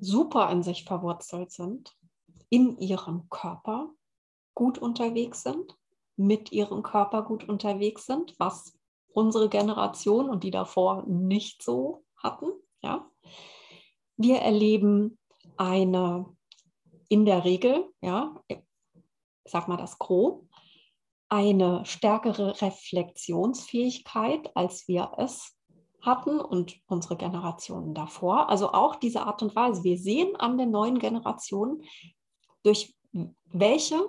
[0.00, 1.96] super in sich verwurzelt sind,
[2.50, 3.90] in ihrem Körper
[4.54, 5.76] gut unterwegs sind,
[6.16, 8.78] mit ihrem Körper gut unterwegs sind, was
[9.12, 12.50] unsere Generation und die davor nicht so hatten.
[12.82, 13.10] Ja?
[14.16, 15.18] Wir erleben
[15.56, 16.26] eine
[17.08, 18.58] in der Regel, ja, ich
[19.44, 20.44] sag mal das Gros,
[21.28, 25.57] eine stärkere Reflexionsfähigkeit, als wir es
[26.00, 28.48] hatten und unsere Generationen davor.
[28.48, 29.84] Also auch diese Art und Weise.
[29.84, 31.82] Wir sehen an den neuen Generationen,
[32.62, 32.94] durch
[33.46, 34.08] welche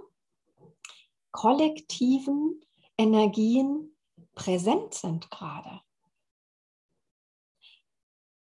[1.31, 2.61] kollektiven
[2.97, 3.95] Energien
[4.35, 5.81] präsent sind gerade.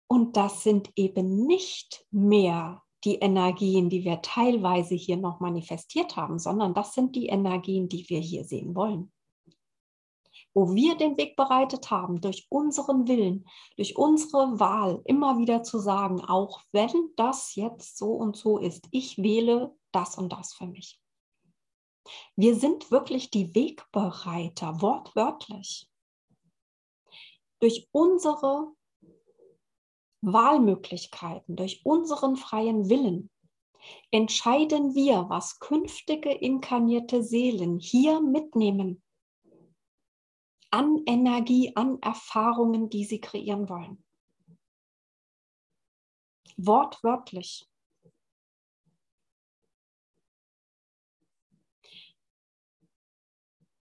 [0.06, 6.38] Und das sind eben nicht mehr die Energien, die wir teilweise hier noch manifestiert haben,
[6.38, 9.10] sondern das sind die Energien, die wir hier sehen wollen
[10.54, 15.78] wo wir den Weg bereitet haben, durch unseren Willen, durch unsere Wahl, immer wieder zu
[15.78, 20.66] sagen, auch wenn das jetzt so und so ist, ich wähle das und das für
[20.66, 21.00] mich.
[22.36, 25.88] Wir sind wirklich die Wegbereiter, wortwörtlich.
[27.60, 28.72] Durch unsere
[30.20, 33.30] Wahlmöglichkeiten, durch unseren freien Willen
[34.10, 39.02] entscheiden wir, was künftige inkarnierte Seelen hier mitnehmen
[40.72, 44.02] an Energie, an Erfahrungen, die sie kreieren wollen.
[46.56, 47.68] Wortwörtlich.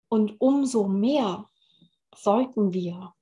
[0.09, 1.49] Und umso mehr
[2.13, 3.13] sollten wir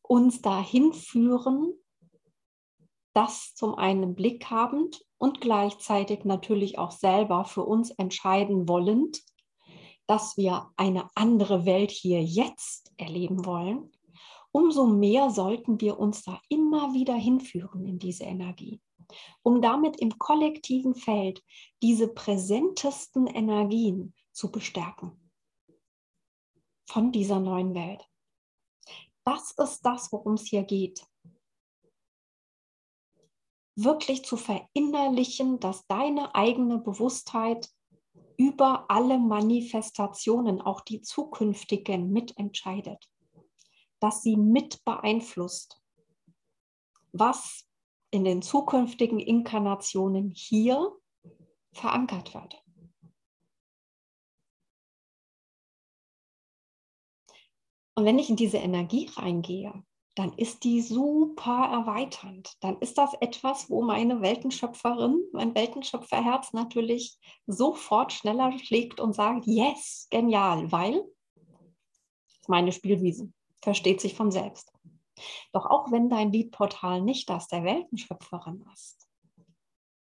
[0.00, 1.74] uns dahin führen,
[3.12, 9.22] das zum einen Blick habend und gleichzeitig natürlich auch selber für uns entscheiden wollend,
[10.06, 13.90] dass wir eine andere Welt hier jetzt erleben wollen,
[14.52, 18.80] umso mehr sollten wir uns da immer wieder hinführen in diese Energie,
[19.42, 21.42] um damit im kollektiven Feld
[21.82, 25.30] diese präsentesten Energien zu bestärken
[26.88, 28.08] von dieser neuen Welt.
[29.24, 31.04] Das ist das, worum es hier geht.
[33.76, 37.68] wirklich zu verinnerlichen, dass deine eigene Bewusstheit
[38.36, 43.10] über alle Manifestationen, auch die zukünftigen, mitentscheidet,
[44.00, 45.82] dass sie mit beeinflusst,
[47.12, 47.66] was
[48.10, 50.92] in den zukünftigen Inkarnationen hier
[51.72, 52.62] verankert wird.
[57.94, 59.82] Und wenn ich in diese Energie reingehe,
[60.16, 62.56] dann ist die super erweiternd.
[62.60, 69.46] Dann ist das etwas, wo meine Weltenschöpferin, mein Weltenschöpferherz natürlich sofort schneller schlägt und sagt,
[69.46, 71.04] yes, genial, weil
[72.48, 74.72] meine Spielwiese versteht sich von selbst.
[75.52, 79.06] Doch auch wenn dein Liedportal nicht das der Weltenschöpferin ist,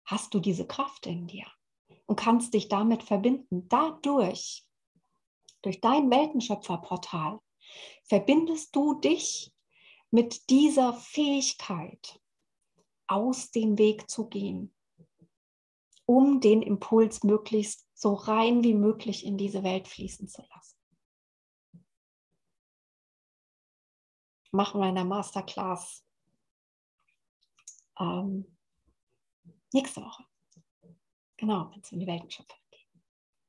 [0.06, 1.46] hast du diese Kraft in dir
[2.06, 3.68] und kannst dich damit verbinden.
[3.68, 4.64] Dadurch,
[5.64, 7.40] durch dein Weltenschöpferportal,
[8.04, 9.53] verbindest du dich
[10.14, 12.22] mit dieser Fähigkeit
[13.08, 14.72] aus dem Weg zu gehen,
[16.06, 20.78] um den Impuls möglichst so rein wie möglich in diese Welt fließen zu lassen.
[24.52, 26.06] Machen wir in der Masterclass
[28.00, 28.56] ähm,
[29.72, 30.26] nächste Woche.
[31.38, 32.88] Genau, wenn es um die Weltenschöpfung geht.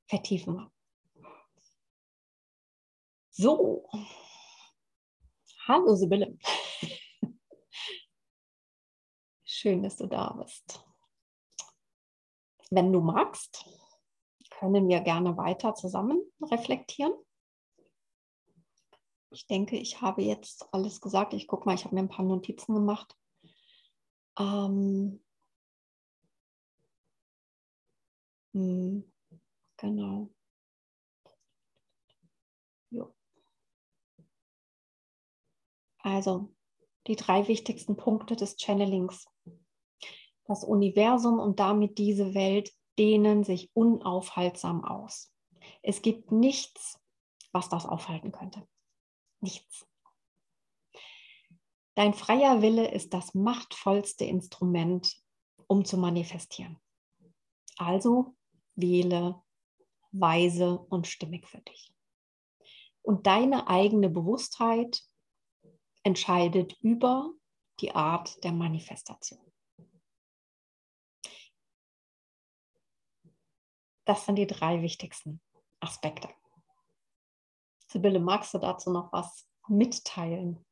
[0.07, 0.73] Vertiefen wir.
[3.33, 3.87] So,
[5.67, 6.37] Hallo Sibylle.
[9.45, 10.85] Schön, dass du da bist.
[12.71, 13.65] Wenn du magst,
[14.51, 17.15] können wir gerne weiter zusammen reflektieren.
[19.31, 21.33] Ich denke, ich habe jetzt alles gesagt.
[21.33, 23.17] Ich gucke mal, ich habe mir ein paar Notizen gemacht.
[24.39, 25.25] Ähm,
[28.53, 29.11] hm,
[29.79, 30.29] genau.
[36.05, 36.55] Also
[37.07, 39.27] die drei wichtigsten Punkte des Channelings.
[40.45, 45.33] Das Universum und damit diese Welt dehnen sich unaufhaltsam aus.
[45.83, 47.01] Es gibt nichts,
[47.53, 48.69] was das aufhalten könnte.
[49.41, 49.87] Nichts.
[51.95, 55.17] Dein freier Wille ist das machtvollste Instrument,
[55.67, 56.79] um zu manifestieren.
[57.79, 58.35] Also
[58.75, 59.43] wähle
[60.13, 61.95] weise und stimmig für dich.
[63.01, 65.03] Und deine eigene Bewusstheit
[66.05, 67.33] entscheidet über
[67.81, 69.41] die Art der Manifestation.
[74.05, 75.41] Das sind die drei wichtigsten
[75.81, 76.29] Aspekte.
[77.89, 80.65] Sibylle, magst du dazu noch was mitteilen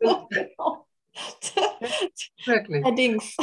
[2.44, 2.84] Wirklich.
[2.84, 3.36] Allerdings.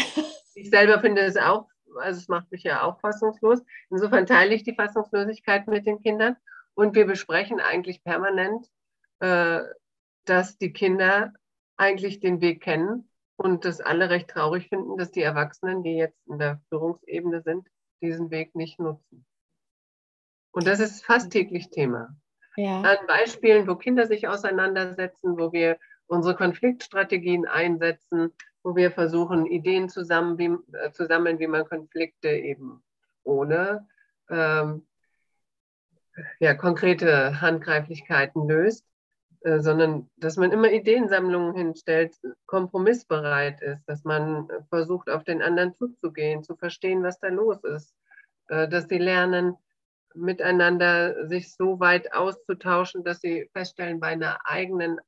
[0.53, 1.67] Ich selber finde es auch,
[1.99, 3.61] also es macht mich ja auch fassungslos.
[3.89, 6.37] Insofern teile ich die Fassungslosigkeit mit den Kindern
[6.73, 8.67] und wir besprechen eigentlich permanent,
[9.19, 9.61] äh,
[10.25, 11.33] dass die Kinder
[11.77, 16.19] eigentlich den Weg kennen und das alle recht traurig finden, dass die Erwachsenen, die jetzt
[16.27, 17.67] in der Führungsebene sind,
[18.01, 19.25] diesen Weg nicht nutzen.
[20.55, 22.15] Und das ist fast täglich Thema.
[22.55, 22.79] Ja.
[22.79, 25.77] An Beispielen, wo Kinder sich auseinandersetzen, wo wir
[26.07, 28.31] unsere Konfliktstrategien einsetzen,
[28.63, 32.81] wo wir versuchen, Ideen zusammen, wie, äh, zu sammeln, wie man Konflikte eben
[33.23, 33.85] ohne
[34.29, 34.87] ähm,
[36.39, 38.85] ja, konkrete Handgreiflichkeiten löst,
[39.41, 45.73] äh, sondern dass man immer Ideensammlungen hinstellt, kompromissbereit ist, dass man versucht, auf den anderen
[45.73, 47.93] zuzugehen, zu verstehen, was da los ist,
[48.47, 49.57] äh, dass sie lernen,
[50.15, 54.99] miteinander sich so weit auszutauschen, dass sie feststellen, bei einer eigenen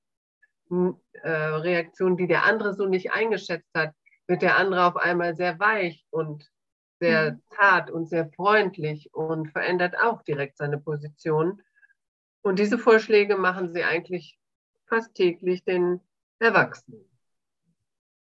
[0.70, 3.94] äh, Reaktion, die der andere so nicht eingeschätzt hat,
[4.28, 6.50] wird der andere auf einmal sehr weich und
[7.00, 7.42] sehr mhm.
[7.56, 11.62] zart und sehr freundlich und verändert auch direkt seine Position.
[12.42, 14.38] Und diese Vorschläge machen sie eigentlich
[14.88, 16.02] fast täglich den
[16.40, 17.06] Erwachsenen.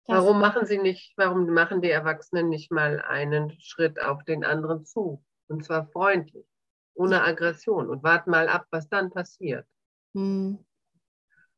[0.07, 4.45] Das warum machen sie nicht, warum machen die Erwachsenen nicht mal einen Schritt auf den
[4.45, 5.25] anderen zu?
[5.49, 6.47] Und zwar freundlich,
[6.95, 9.66] ohne Aggression und warten mal ab, was dann passiert.
[10.14, 10.64] Mhm.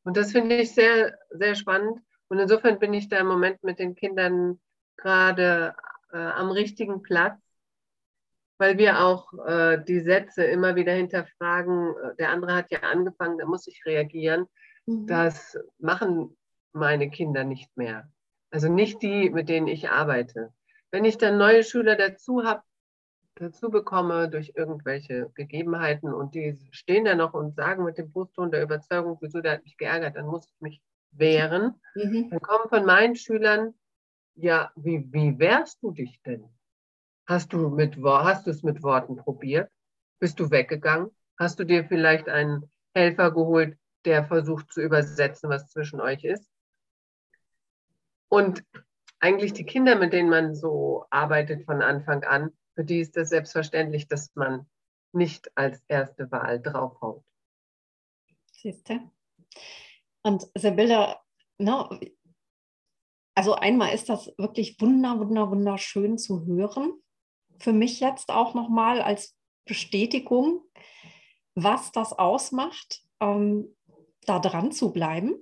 [0.04, 2.00] Und das finde ich sehr, sehr spannend.
[2.28, 4.60] Und insofern bin ich da im Moment mit den Kindern
[4.96, 5.74] gerade
[6.12, 7.38] äh, am richtigen Platz,
[8.58, 11.94] weil wir auch äh, die Sätze immer wieder hinterfragen.
[12.18, 14.46] Der andere hat ja angefangen, da muss ich reagieren.
[14.86, 15.06] Mhm.
[15.06, 16.36] Das machen
[16.72, 18.10] meine Kinder nicht mehr.
[18.50, 20.52] Also nicht die, mit denen ich arbeite.
[20.90, 22.62] Wenn ich dann neue Schüler dazu habe,
[23.36, 28.50] dazu bekomme durch irgendwelche Gegebenheiten und die stehen da noch und sagen mit dem Brustton
[28.50, 30.82] der Überzeugung, wieso der hat mich geärgert, dann muss ich mich
[31.12, 31.74] wehren.
[31.94, 32.30] Mhm.
[32.30, 33.74] Dann kommen von meinen Schülern,
[34.34, 36.48] ja, wie, wie wehrst du dich denn?
[37.26, 39.70] Hast du, mit, hast du es mit Worten probiert?
[40.18, 41.10] Bist du weggegangen?
[41.38, 46.48] Hast du dir vielleicht einen Helfer geholt, der versucht zu übersetzen, was zwischen euch ist?
[48.28, 48.64] Und
[49.18, 53.30] eigentlich die Kinder, mit denen man so arbeitet von Anfang an, für die ist es
[53.30, 54.68] selbstverständlich, dass man
[55.12, 57.24] nicht als erste Wahl draufhaut.
[58.52, 59.00] Siehst du?
[60.22, 61.16] Und Sibylle,
[61.58, 61.88] ne,
[63.34, 66.92] also einmal ist das wirklich wunder, wunder, wunderschön zu hören.
[67.58, 70.62] Für mich jetzt auch nochmal als Bestätigung,
[71.54, 73.74] was das ausmacht, ähm,
[74.26, 75.36] da dran zu bleiben.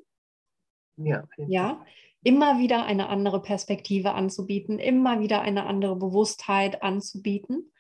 [0.97, 1.85] Ja, ja,
[2.25, 7.71] immer wieder eine andere Perspektive anzubieten, immer wieder eine andere Bewusstheit anzubieten.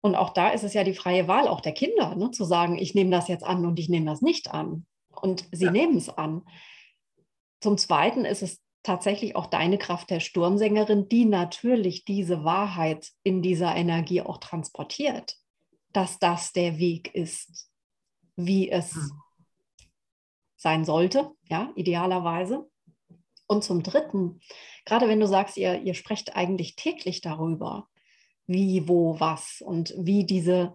[0.00, 2.78] Und auch da ist es ja die freie Wahl auch der Kinder, ne, zu sagen,
[2.78, 4.86] ich nehme das jetzt an und ich nehme das nicht an.
[5.10, 5.72] Und sie ja.
[5.72, 6.42] nehmen es an.
[7.60, 13.42] Zum Zweiten ist es tatsächlich auch deine Kraft der Sturmsängerin, die natürlich diese Wahrheit in
[13.42, 15.36] dieser Energie auch transportiert,
[15.92, 17.68] dass das der Weg ist,
[18.36, 19.10] wie es hm.
[20.56, 22.70] sein sollte, ja, idealerweise.
[23.48, 24.40] Und zum Dritten,
[24.84, 27.88] gerade wenn du sagst, ihr, ihr sprecht eigentlich täglich darüber,
[28.46, 30.74] wie, wo, was und wie diese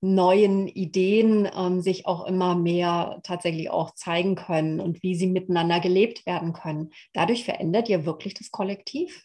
[0.00, 5.80] neuen Ideen ähm, sich auch immer mehr tatsächlich auch zeigen können und wie sie miteinander
[5.80, 6.92] gelebt werden können.
[7.12, 9.24] Dadurch verändert ihr wirklich das Kollektiv?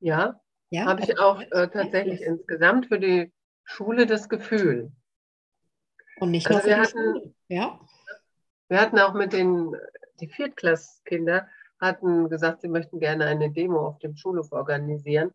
[0.00, 0.40] Ja,
[0.70, 2.26] ja habe ich auch äh, tatsächlich ja.
[2.28, 3.32] insgesamt für die
[3.64, 4.92] Schule das Gefühl.
[6.20, 7.80] Und nicht also nur wir hatten, ja?
[8.68, 9.74] Wir hatten auch mit den
[10.22, 11.48] die Viertklasskinder
[11.80, 15.32] hatten gesagt, sie möchten gerne eine Demo auf dem Schulhof organisieren.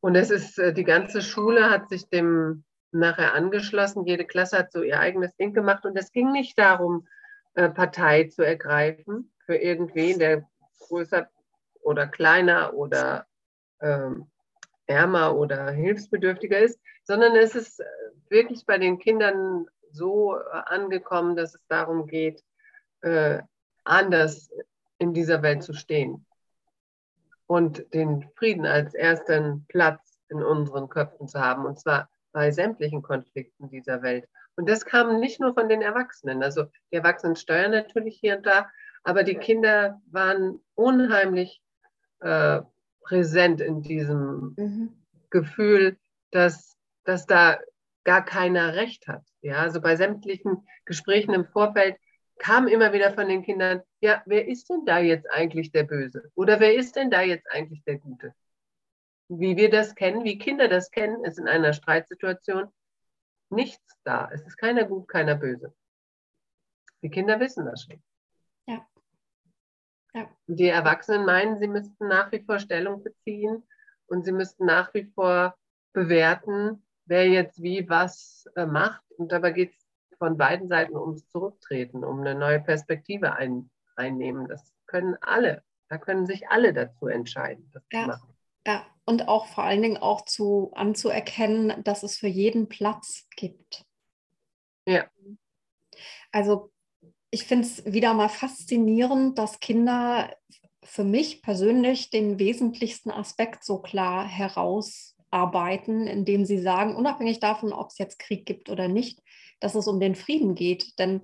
[0.00, 4.06] Und es ist, äh, die ganze Schule hat sich dem nachher angeschlossen.
[4.06, 5.84] Jede Klasse hat so ihr eigenes Ding gemacht.
[5.84, 7.06] Und es ging nicht darum,
[7.54, 10.48] äh, Partei zu ergreifen für irgendwen, der
[10.88, 11.28] größer
[11.82, 13.26] oder kleiner oder
[13.80, 14.26] ähm,
[14.86, 17.84] ärmer oder hilfsbedürftiger ist, sondern es ist äh,
[18.30, 22.44] wirklich bei den Kindern so angekommen, dass es darum geht,
[23.86, 24.50] anders
[24.98, 26.26] in dieser Welt zu stehen
[27.46, 33.02] und den Frieden als ersten Platz in unseren Köpfen zu haben, und zwar bei sämtlichen
[33.02, 34.28] Konflikten dieser Welt.
[34.56, 36.42] Und das kam nicht nur von den Erwachsenen.
[36.42, 38.68] Also die Erwachsenen steuern natürlich hier und da,
[39.04, 41.62] aber die Kinder waren unheimlich
[42.20, 42.60] äh,
[43.02, 44.92] präsent in diesem mhm.
[45.30, 45.96] Gefühl,
[46.32, 47.58] dass, dass da
[48.04, 49.22] gar keiner recht hat.
[49.42, 51.96] Ja, also bei sämtlichen Gesprächen im Vorfeld
[52.38, 56.30] kam immer wieder von den Kindern, ja, wer ist denn da jetzt eigentlich der Böse?
[56.34, 58.34] Oder wer ist denn da jetzt eigentlich der Gute?
[59.28, 62.70] Wie wir das kennen, wie Kinder das kennen, ist in einer Streitsituation
[63.50, 64.30] nichts da.
[64.32, 65.74] Es ist keiner gut, keiner böse.
[67.02, 68.02] Die Kinder wissen das schon.
[68.66, 68.86] Ja.
[70.14, 70.28] ja.
[70.46, 73.66] Die Erwachsenen meinen, sie müssten nach wie vor Stellung beziehen
[74.06, 75.56] und sie müssten nach wie vor
[75.92, 79.02] bewerten, wer jetzt wie was äh, macht.
[79.12, 79.85] Und dabei geht es
[80.18, 84.48] von beiden Seiten ums Zurücktreten, um eine neue Perspektive ein, einnehmen.
[84.48, 85.62] Das können alle.
[85.88, 88.02] Da können sich alle dazu entscheiden, das ja.
[88.02, 88.36] zu machen.
[88.66, 93.84] Ja, und auch vor allen Dingen auch zu anzuerkennen, dass es für jeden Platz gibt.
[94.86, 95.08] Ja.
[96.32, 96.72] Also
[97.30, 100.34] ich finde es wieder mal faszinierend, dass Kinder
[100.82, 107.88] für mich persönlich den wesentlichsten Aspekt so klar herausarbeiten, indem sie sagen, unabhängig davon, ob
[107.90, 109.22] es jetzt Krieg gibt oder nicht,
[109.60, 110.98] dass es um den Frieden geht.
[110.98, 111.22] Denn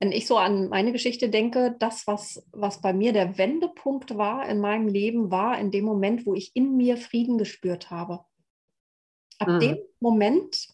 [0.00, 4.48] wenn ich so an meine Geschichte denke, das, was, was bei mir der Wendepunkt war
[4.48, 8.24] in meinem Leben, war in dem Moment, wo ich in mir Frieden gespürt habe.
[9.38, 9.60] Ab mhm.
[9.60, 10.68] dem Moment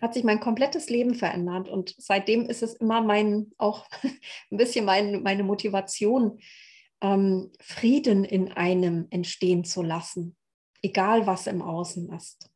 [0.00, 1.68] hat sich mein komplettes Leben verändert.
[1.68, 3.86] Und seitdem ist es immer mein, auch
[4.50, 6.40] ein bisschen mein, meine Motivation,
[7.00, 10.36] ähm, Frieden in einem entstehen zu lassen,
[10.82, 12.50] egal was im Außen ist.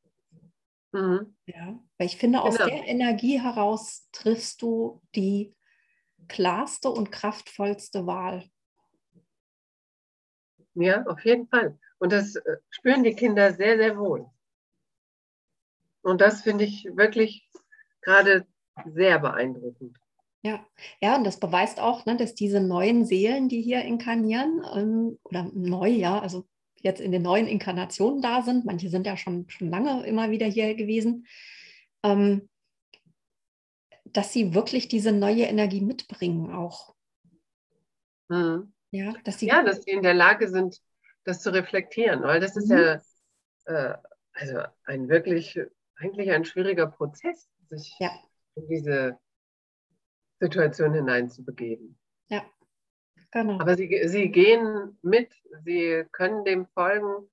[0.92, 1.36] Mhm.
[1.46, 2.68] Ja, weil ich finde, aus genau.
[2.68, 5.54] der Energie heraus triffst du die
[6.28, 8.48] klarste und kraftvollste Wahl.
[10.74, 11.78] Ja, auf jeden Fall.
[11.98, 14.26] Und das äh, spüren die Kinder sehr, sehr wohl.
[16.02, 17.50] Und das finde ich wirklich
[18.02, 18.46] gerade
[18.84, 19.98] sehr beeindruckend.
[20.42, 20.64] Ja,
[21.00, 25.50] ja, und das beweist auch, ne, dass diese neuen Seelen, die hier inkarnieren, ähm, oder
[25.52, 29.70] neu, ja, also jetzt in den neuen Inkarnationen da sind, manche sind ja schon, schon
[29.70, 31.26] lange immer wieder hier gewesen,
[32.02, 32.48] ähm,
[34.04, 36.94] dass sie wirklich diese neue Energie mitbringen auch.
[38.28, 38.72] Mhm.
[38.90, 40.80] Ja, dass sie, ja, dass sie in der Lage sind,
[41.24, 42.78] das zu reflektieren, weil das ist mhm.
[42.78, 43.00] ja
[43.66, 43.98] äh,
[44.32, 45.58] also ein wirklich,
[45.96, 48.10] eigentlich ein schwieriger Prozess, sich ja.
[48.54, 49.18] in diese
[50.40, 51.98] Situation hineinzubegeben.
[52.28, 52.44] Ja,
[53.30, 53.58] genau.
[53.58, 55.32] Aber sie, sie gehen mit,
[55.64, 57.28] sie können dem folgen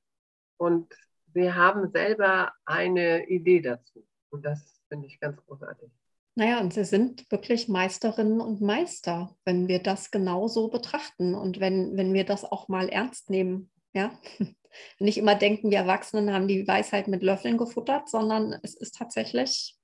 [0.58, 0.94] und
[1.34, 4.06] sie haben selber eine Idee dazu.
[4.34, 5.92] Und das finde ich ganz großartig.
[6.36, 11.60] Naja, und sie sind wirklich Meisterinnen und Meister, wenn wir das genau so betrachten und
[11.60, 13.70] wenn, wenn wir das auch mal ernst nehmen.
[13.94, 14.20] Ja?
[15.00, 19.78] Nicht immer denken, wir Erwachsenen haben die Weisheit mit Löffeln gefuttert, sondern es ist tatsächlich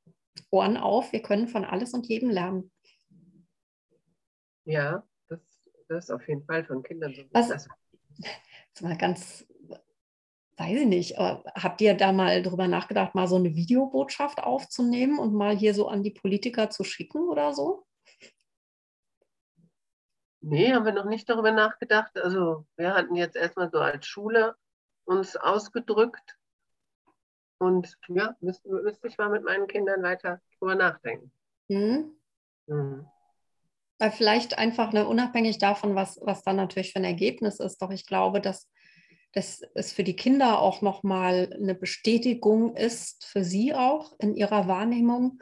[0.49, 2.71] Ohren auf, wir können von alles und jedem lernen.
[4.65, 5.39] Ja, das,
[5.87, 7.21] das ist auf jeden Fall von Kindern so.
[7.31, 7.67] Was, das
[8.81, 9.45] mal ganz
[10.59, 15.33] weiß ich nicht, habt ihr da mal drüber nachgedacht, mal so eine Videobotschaft aufzunehmen und
[15.33, 17.85] mal hier so an die Politiker zu schicken oder so?
[20.41, 22.17] Nee, haben wir noch nicht darüber nachgedacht.
[22.17, 24.55] Also wir hatten jetzt erstmal so als Schule
[25.05, 26.37] uns ausgedrückt.
[27.57, 31.31] Und ja, müsste, müsste ich mal mit meinen Kindern weiter drüber nachdenken.
[31.67, 32.15] Mhm.
[32.67, 33.05] Mhm.
[33.97, 37.91] Weil vielleicht einfach ne, unabhängig davon, was, was dann natürlich für ein Ergebnis ist, doch
[37.91, 38.69] ich glaube, dass
[39.33, 44.67] dass es für die Kinder auch nochmal eine Bestätigung ist, für sie auch in ihrer
[44.67, 45.41] Wahrnehmung,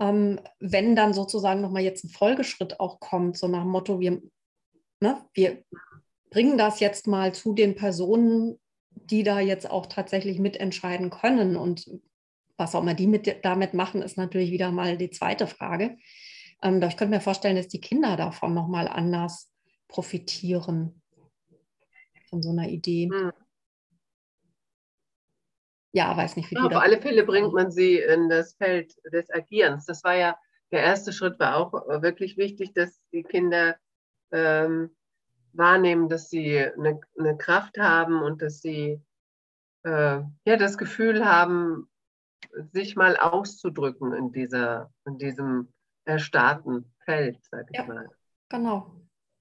[0.00, 4.20] ähm, wenn dann sozusagen nochmal jetzt ein Folgeschritt auch kommt, so nach dem Motto, wir,
[5.00, 5.62] ne, wir
[6.30, 8.58] bringen das jetzt mal zu den Personen,
[8.90, 11.56] die da jetzt auch tatsächlich mitentscheiden können.
[11.56, 11.88] Und
[12.56, 15.98] was auch immer die mit, damit machen, ist natürlich wieder mal die zweite Frage.
[16.62, 19.52] Ähm, ich könnte mir vorstellen, dass die Kinder davon nochmal anders
[19.86, 20.99] profitieren
[22.30, 23.10] von so einer Idee.
[23.12, 23.32] Hm.
[25.92, 29.28] Ja, weiß nicht, wie ja, Auf alle Fälle bringt man sie in das Feld des
[29.30, 29.86] Agierens.
[29.86, 30.38] Das war ja,
[30.70, 31.72] der erste Schritt war auch
[32.02, 33.76] wirklich wichtig, dass die Kinder
[34.30, 34.94] ähm,
[35.52, 39.02] wahrnehmen, dass sie eine, eine, Kraft haben und dass sie
[39.82, 41.90] äh, ja, das Gefühl haben,
[42.72, 45.72] sich mal auszudrücken in, dieser, in diesem
[46.04, 48.08] erstarrten Feld, sag ich ja, mal.
[48.48, 48.99] Genau.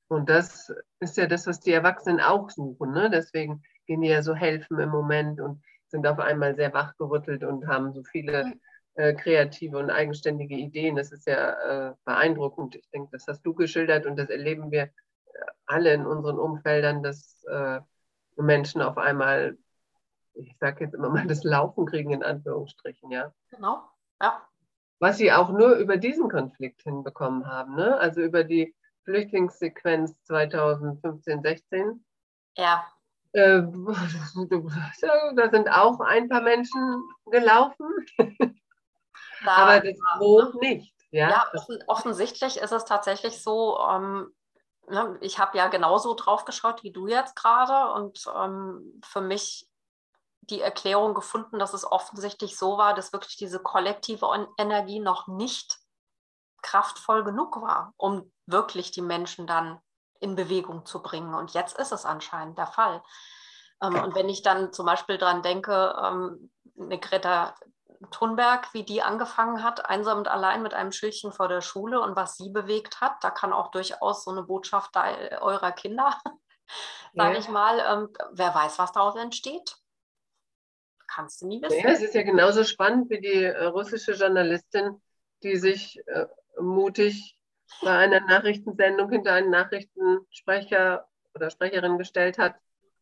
[0.09, 2.91] Und das ist ja das, was die Erwachsenen auch suchen.
[2.91, 3.09] Ne?
[3.09, 7.67] Deswegen gehen die ja so helfen im Moment und sind auf einmal sehr wachgerüttelt und
[7.67, 8.53] haben so viele
[8.95, 10.95] äh, kreative und eigenständige Ideen.
[10.95, 12.75] Das ist ja äh, beeindruckend.
[12.75, 14.91] Ich denke, das hast du geschildert und das erleben wir äh,
[15.67, 17.79] alle in unseren Umfeldern, dass äh,
[18.35, 19.57] Menschen auf einmal,
[20.33, 23.31] ich sage jetzt immer mal, das Laufen kriegen in Anführungsstrichen, ja.
[23.51, 23.83] Genau,
[24.21, 24.41] ja.
[24.99, 27.97] Was sie auch nur über diesen Konflikt hinbekommen haben, ne?
[27.99, 32.05] also über die Flüchtlingssequenz 2015, 16.
[32.57, 32.85] Ja.
[33.31, 33.61] Äh,
[35.35, 37.85] da sind auch ein paar Menschen gelaufen,
[39.45, 40.95] da, aber das Gros nicht.
[41.11, 44.33] Ja, ja offen, offensichtlich ist es tatsächlich so, ähm,
[44.87, 49.69] ne, ich habe ja genauso drauf geschaut wie du jetzt gerade und ähm, für mich
[50.41, 54.27] die Erklärung gefunden, dass es offensichtlich so war, dass wirklich diese kollektive
[54.57, 55.77] Energie noch nicht
[56.69, 59.79] kraftvoll genug war, um wirklich die Menschen dann
[60.19, 61.33] in Bewegung zu bringen.
[61.33, 63.01] Und jetzt ist es anscheinend der Fall.
[63.81, 67.55] Ähm, und wenn ich dann zum Beispiel daran denke, ähm, eine Greta
[68.11, 72.15] Thunberg, wie die angefangen hat, einsam und allein mit einem Schildchen vor der Schule und
[72.15, 76.17] was sie bewegt hat, da kann auch durchaus so eine Botschaft eurer Kinder,
[77.13, 77.39] sage ja.
[77.39, 79.75] ich mal, ähm, wer weiß, was daraus entsteht.
[81.07, 81.79] Kannst du nie wissen.
[81.79, 85.01] Ja, es ist ja genauso spannend wie die äh, russische Journalistin,
[85.43, 86.27] die sich äh,
[86.61, 87.37] mutig
[87.81, 92.55] bei einer Nachrichtensendung hinter einen Nachrichtensprecher oder Sprecherin gestellt hat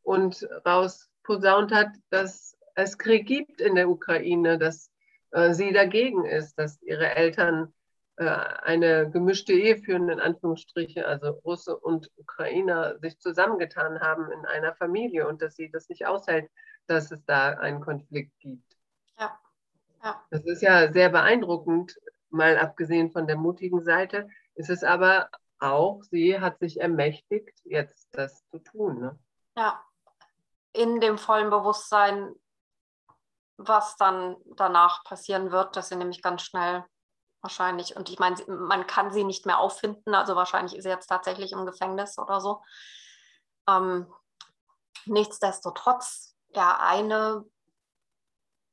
[0.04, 4.92] und rausposaunt hat, dass es Krieg gibt in der Ukraine, dass
[5.32, 7.74] äh, sie dagegen ist, dass ihre Eltern
[8.18, 14.46] äh, eine gemischte Ehe führen, in Anführungsstrichen, also Russe und Ukrainer sich zusammengetan haben in
[14.46, 16.50] einer Familie und dass sie das nicht aushält,
[16.88, 18.78] dass es da einen Konflikt gibt.
[19.20, 19.40] Ja.
[20.04, 20.24] Ja.
[20.30, 22.00] Das ist ja sehr beeindruckend,
[22.30, 28.08] mal abgesehen von der mutigen Seite, ist es aber auch, sie hat sich ermächtigt, jetzt
[28.12, 29.00] das zu tun.
[29.00, 29.20] Ne?
[29.56, 29.84] Ja,
[30.74, 32.34] in dem vollen Bewusstsein,
[33.58, 36.86] was dann danach passieren wird, dass sie nämlich ganz schnell
[37.42, 41.08] wahrscheinlich, und ich meine, man kann sie nicht mehr auffinden, also wahrscheinlich ist sie jetzt
[41.08, 42.62] tatsächlich im Gefängnis oder so.
[43.68, 44.12] Ähm,
[45.06, 47.44] nichtsdestotrotz, ja, eine,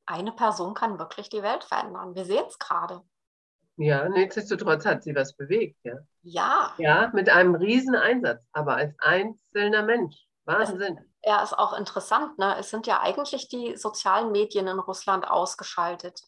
[0.05, 2.15] eine Person kann wirklich die Welt verändern.
[2.15, 3.01] Wir sehen es gerade.
[3.77, 5.95] Ja, nichtsdestotrotz hat sie was bewegt, ja.
[6.21, 6.73] Ja.
[6.77, 10.15] Ja, mit einem riesen Einsatz, aber als einzelner Mensch.
[10.45, 10.99] Wahnsinn.
[11.23, 12.37] Ja, ist auch interessant.
[12.37, 12.55] Ne?
[12.59, 16.21] Es sind ja eigentlich die sozialen Medien in Russland ausgeschaltet.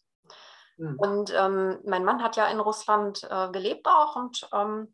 [0.77, 0.95] Hm.
[0.97, 4.93] Und ähm, mein Mann hat ja in Russland äh, gelebt auch und ähm,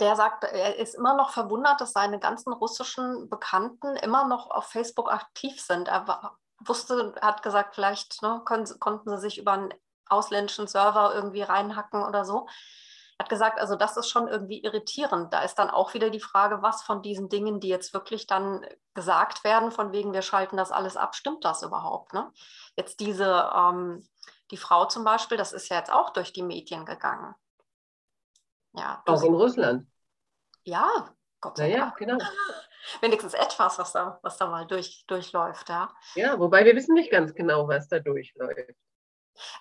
[0.00, 4.66] der sagt, er ist immer noch verwundert, dass seine ganzen russischen Bekannten immer noch auf
[4.66, 5.88] Facebook aktiv sind.
[5.88, 9.74] Er war, wusste, hat gesagt, vielleicht ne, können, konnten sie sich über einen
[10.08, 12.46] ausländischen Server irgendwie reinhacken oder so.
[13.18, 15.32] Er hat gesagt, also das ist schon irgendwie irritierend.
[15.32, 18.66] Da ist dann auch wieder die Frage, was von diesen Dingen, die jetzt wirklich dann
[18.92, 22.12] gesagt werden, von wegen wir schalten das alles ab, stimmt das überhaupt?
[22.12, 22.30] Ne?
[22.76, 24.06] Jetzt diese, ähm,
[24.50, 27.34] die Frau zum Beispiel, das ist ja jetzt auch durch die Medien gegangen.
[28.74, 29.88] Ja, auch in Russland.
[30.64, 31.08] Ja,
[31.40, 31.98] Gott sei Dank.
[31.98, 32.18] Ja, genau.
[33.00, 35.90] Wenigstens etwas, was da, was da mal durch, durchläuft, ja.
[36.14, 38.76] Ja, wobei wir wissen nicht ganz genau, was da durchläuft.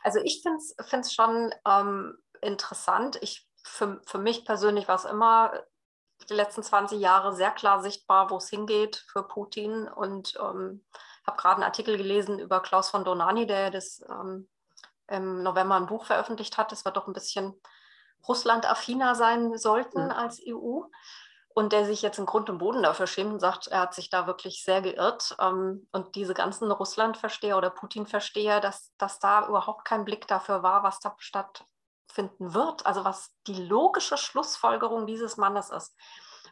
[0.04, 0.60] Also ich finde
[1.00, 3.18] es schon ähm, interessant.
[3.22, 5.54] Ich, für, für mich persönlich war es immer
[6.30, 9.88] die letzten 20 Jahre sehr klar sichtbar, wo es hingeht für Putin.
[9.88, 10.86] Und ähm,
[11.26, 14.48] habe gerade einen Artikel gelesen über Klaus von Donani, der das ähm,
[15.08, 16.72] im November ein Buch veröffentlicht hat.
[16.72, 17.60] Das wir doch ein bisschen
[18.28, 20.12] Russland-affiner sein sollten mhm.
[20.12, 20.82] als EU.
[21.58, 24.10] Und der sich jetzt in Grund und Boden dafür schämt und sagt, er hat sich
[24.10, 25.38] da wirklich sehr geirrt.
[25.40, 30.84] Ähm, und diese ganzen Russland-Versteher oder Putin-Versteher, dass, dass da überhaupt kein Blick dafür war,
[30.84, 32.86] was da stattfinden wird.
[32.86, 35.96] Also was die logische Schlussfolgerung dieses Mannes ist.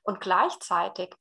[0.04, 1.14] Und gleichzeitig,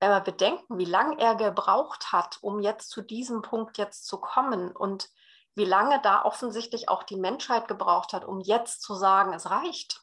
[0.00, 4.18] wenn wir bedenken, wie lange er gebraucht hat, um jetzt zu diesem Punkt jetzt zu
[4.18, 5.10] kommen und
[5.54, 10.02] wie lange da offensichtlich auch die Menschheit gebraucht hat, um jetzt zu sagen, es reicht.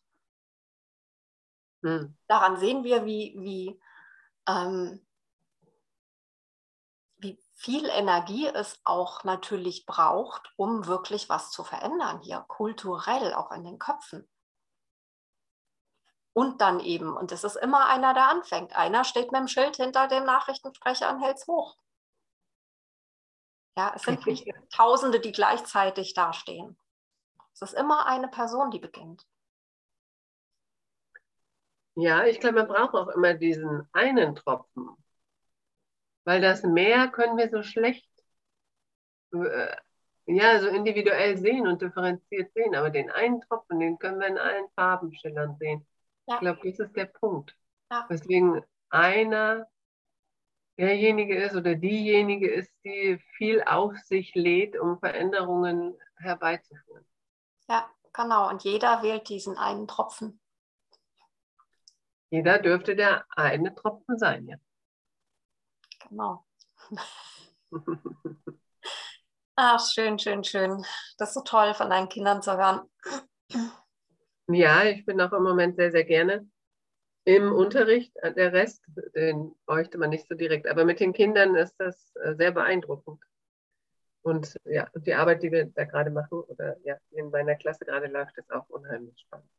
[1.82, 2.18] Hm.
[2.28, 3.82] Daran sehen wir, wie, wie,
[4.48, 5.06] ähm,
[7.18, 13.52] wie viel Energie es auch natürlich braucht, um wirklich was zu verändern hier, kulturell, auch
[13.52, 14.28] in den Köpfen.
[16.34, 18.76] Und dann eben, und es ist immer einer, der anfängt.
[18.76, 21.78] Einer steht mit dem Schild hinter dem Nachrichtensprecher und hält es hoch.
[23.76, 26.78] Ja, es sind nicht Tausende, die gleichzeitig dastehen.
[27.54, 29.26] Es ist immer eine Person, die beginnt.
[32.00, 34.88] Ja, ich glaube, man braucht auch immer diesen einen Tropfen,
[36.24, 38.10] weil das Meer können wir so schlecht,
[39.34, 39.76] äh,
[40.26, 44.38] ja, so individuell sehen und differenziert sehen, aber den einen Tropfen, den können wir in
[44.38, 45.86] allen Farben schillern sehen.
[46.28, 46.36] Ja.
[46.36, 47.54] Ich glaube, das ist der Punkt.
[47.92, 48.06] Ja.
[48.08, 49.68] Weswegen einer
[50.78, 57.06] derjenige ist oder diejenige ist, die viel auf sich lädt, um Veränderungen herbeizuführen.
[57.68, 58.48] Ja, genau.
[58.48, 60.40] Und jeder wählt diesen einen Tropfen.
[62.32, 64.58] Jeder dürfte der eine Tropfen sein, ja.
[66.08, 66.46] Genau.
[69.56, 70.86] Ach, schön, schön, schön.
[71.18, 72.82] Das ist so toll von deinen Kindern zu hören.
[74.48, 76.50] Ja, ich bin auch im Moment sehr, sehr gerne
[77.26, 78.14] im Unterricht.
[78.16, 78.84] Der Rest,
[79.16, 80.68] den bräuchte man nicht so direkt.
[80.68, 83.22] Aber mit den Kindern ist das äh, sehr beeindruckend.
[84.22, 88.08] Und ja, die Arbeit, die wir da gerade machen oder ja, in meiner Klasse gerade
[88.08, 89.50] läuft, ist auch unheimlich spannend.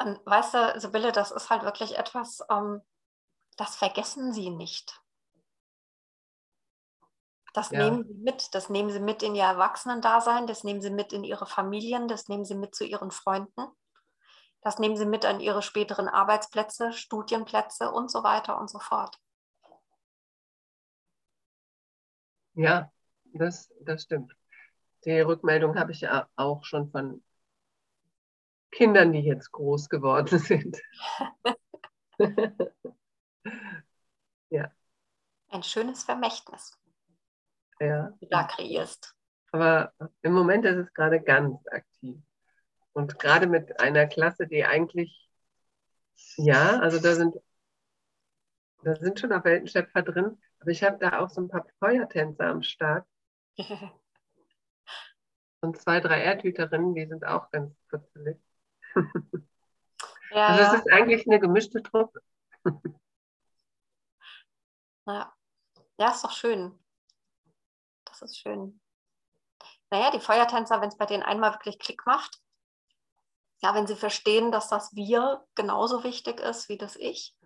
[0.00, 2.82] Und weißt du, Sibylle, das ist halt wirklich etwas, ähm,
[3.56, 5.00] das vergessen sie nicht.
[7.52, 7.84] Das ja.
[7.84, 8.54] nehmen sie mit.
[8.54, 12.28] Das nehmen sie mit in ihr Erwachsenendasein, das nehmen sie mit in ihre Familien, das
[12.28, 13.68] nehmen sie mit zu ihren Freunden.
[14.64, 19.20] Das nehmen Sie mit an Ihre späteren Arbeitsplätze, Studienplätze und so weiter und so fort.
[22.54, 22.90] Ja,
[23.34, 24.34] das, das stimmt.
[25.04, 27.22] Die Rückmeldung habe ich ja auch schon von
[28.74, 30.80] Kindern, die jetzt groß geworden sind.
[34.50, 34.70] ja.
[35.48, 36.76] Ein schönes Vermächtnis,
[37.80, 38.10] ja.
[38.20, 39.14] du da kreierst.
[39.52, 42.20] Aber im Moment ist es gerade ganz aktiv.
[42.92, 45.30] Und gerade mit einer Klasse, die eigentlich,
[46.36, 47.36] ja, also da sind,
[48.82, 52.46] da sind schon auch Weltenschöpfer drin, aber ich habe da auch so ein paar Feuertänzer
[52.46, 53.06] am Start.
[55.60, 58.38] Und zwei, drei Erdhüterinnen, die sind auch ganz putzelig.
[60.30, 60.74] Ja, also es ja.
[60.74, 62.20] ist eigentlich eine gemischte Truppe.
[65.06, 65.34] Ja.
[65.98, 66.82] ja, ist doch schön.
[68.06, 68.80] Das ist schön.
[69.90, 72.40] naja, die Feuertänzer, wenn es bei denen einmal wirklich Klick macht,
[73.62, 77.36] ja, wenn sie verstehen, dass das Wir genauso wichtig ist wie das Ich,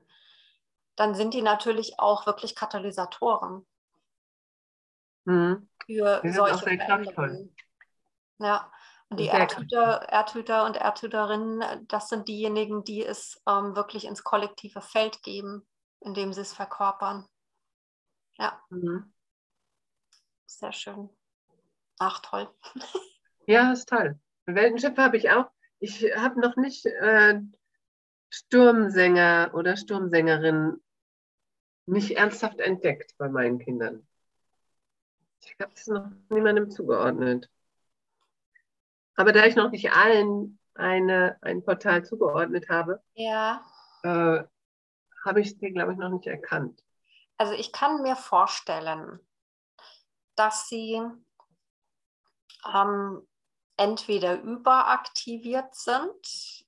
[0.96, 3.66] dann sind die natürlich auch wirklich Katalysatoren
[5.24, 5.68] mhm.
[5.86, 7.54] für solche Veränderungen.
[8.38, 8.72] Ja,
[9.10, 15.22] die Erdhüter, Erdhüter und Erdhüterinnen, das sind diejenigen, die es ähm, wirklich ins kollektive Feld
[15.22, 15.66] geben,
[16.00, 17.26] indem sie es verkörpern.
[18.36, 18.62] Ja.
[18.68, 19.12] Mhm.
[20.46, 21.10] Sehr schön.
[21.98, 22.48] Ach, toll.
[23.50, 24.20] Ja, ist toll.
[24.44, 25.46] Weltenschiffe habe ich auch.
[25.78, 27.40] Ich habe noch nicht äh,
[28.28, 30.82] Sturmsänger oder Sturmsängerin
[31.86, 34.06] nicht ernsthaft entdeckt bei meinen Kindern.
[35.40, 37.48] Ich habe es noch niemandem zugeordnet.
[39.18, 43.66] Aber da ich noch nicht allen eine, ein Portal zugeordnet habe, ja.
[44.04, 44.44] äh,
[45.24, 46.84] habe ich es dir, glaube ich, noch nicht erkannt.
[47.36, 49.18] Also ich kann mir vorstellen,
[50.36, 51.02] dass sie
[52.72, 53.26] ähm,
[53.76, 56.64] entweder überaktiviert sind,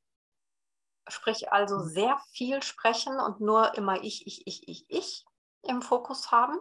[1.07, 1.89] sprich also mhm.
[1.89, 5.25] sehr viel sprechen und nur immer ich, ich, ich, ich, ich
[5.63, 6.59] im Fokus haben.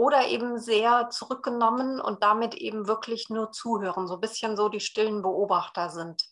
[0.00, 4.80] Oder eben sehr zurückgenommen und damit eben wirklich nur zuhören, so ein bisschen so die
[4.80, 6.24] stillen Beobachter sind.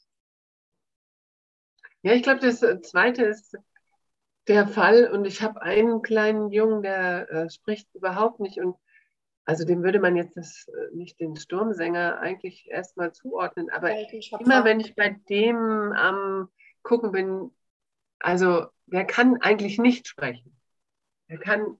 [2.00, 3.58] Ja, ich glaube, das äh, Zweite ist
[4.46, 5.10] der Fall.
[5.12, 8.58] Und ich habe einen kleinen Jungen, der äh, spricht überhaupt nicht.
[8.58, 8.74] Und
[9.44, 13.68] also dem würde man jetzt das, äh, nicht den Sturmsänger eigentlich erstmal zuordnen.
[13.68, 13.90] Aber
[14.40, 16.48] immer wenn ich bei dem am
[16.82, 17.50] Gucken bin,
[18.18, 20.58] also der kann eigentlich nicht sprechen.
[21.26, 21.76] Er kann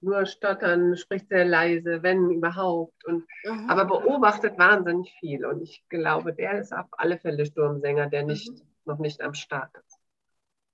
[0.00, 3.04] nur stottern, spricht sehr leise, wenn überhaupt.
[3.04, 3.68] Und, mhm.
[3.68, 5.44] Aber beobachtet wahnsinnig viel.
[5.44, 8.62] Und ich glaube, der ist auf alle Fälle Sturmsänger, der nicht, mhm.
[8.84, 9.98] noch nicht am Start ist.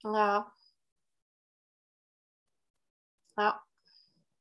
[0.05, 0.53] Ja.
[3.37, 3.61] Ja.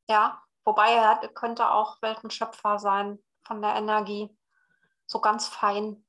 [0.09, 4.29] Ja, Wobei er könnte auch Weltenschöpfer sein von der Energie.
[5.05, 6.05] So ganz fein.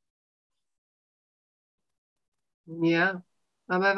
[2.66, 3.22] Ja,
[3.66, 3.96] aber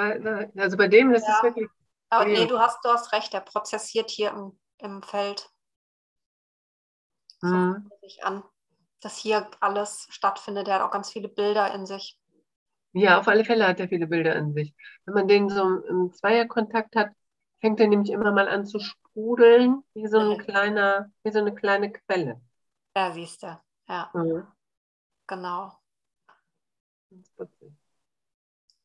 [0.57, 1.37] also bei dem ist ja.
[1.37, 1.69] es wirklich.
[2.09, 5.51] Aber nee, du hast, du hast recht, er prozessiert hier im, im Feld.
[7.41, 7.91] So mhm.
[8.01, 8.43] sich an,
[9.01, 10.69] dass hier alles stattfindet.
[10.69, 12.19] Er hat auch ganz viele Bilder in sich.
[12.93, 14.75] Ja, auf alle Fälle hat er viele Bilder in sich.
[15.05, 17.11] Wenn man den so im Zweierkontakt hat,
[17.61, 21.55] fängt er nämlich immer mal an zu sprudeln, wie so, ein kleiner, wie so eine
[21.55, 22.41] kleine Quelle.
[22.97, 23.61] Ja, siehst du.
[23.89, 24.11] Ja.
[24.15, 24.47] Mhm.
[25.27, 25.73] Genau.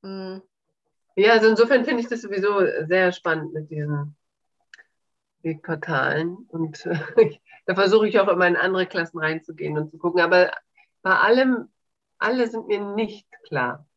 [0.02, 0.42] Mhm.
[1.16, 4.16] Ja, also insofern finde ich das sowieso sehr spannend mit diesen
[5.44, 6.36] Wegportalen.
[6.50, 10.22] Und äh, da versuche ich auch immer in andere Klassen reinzugehen und zu gucken.
[10.22, 10.52] Aber
[11.02, 11.72] bei allem,
[12.18, 13.88] alle sind mir nicht klar.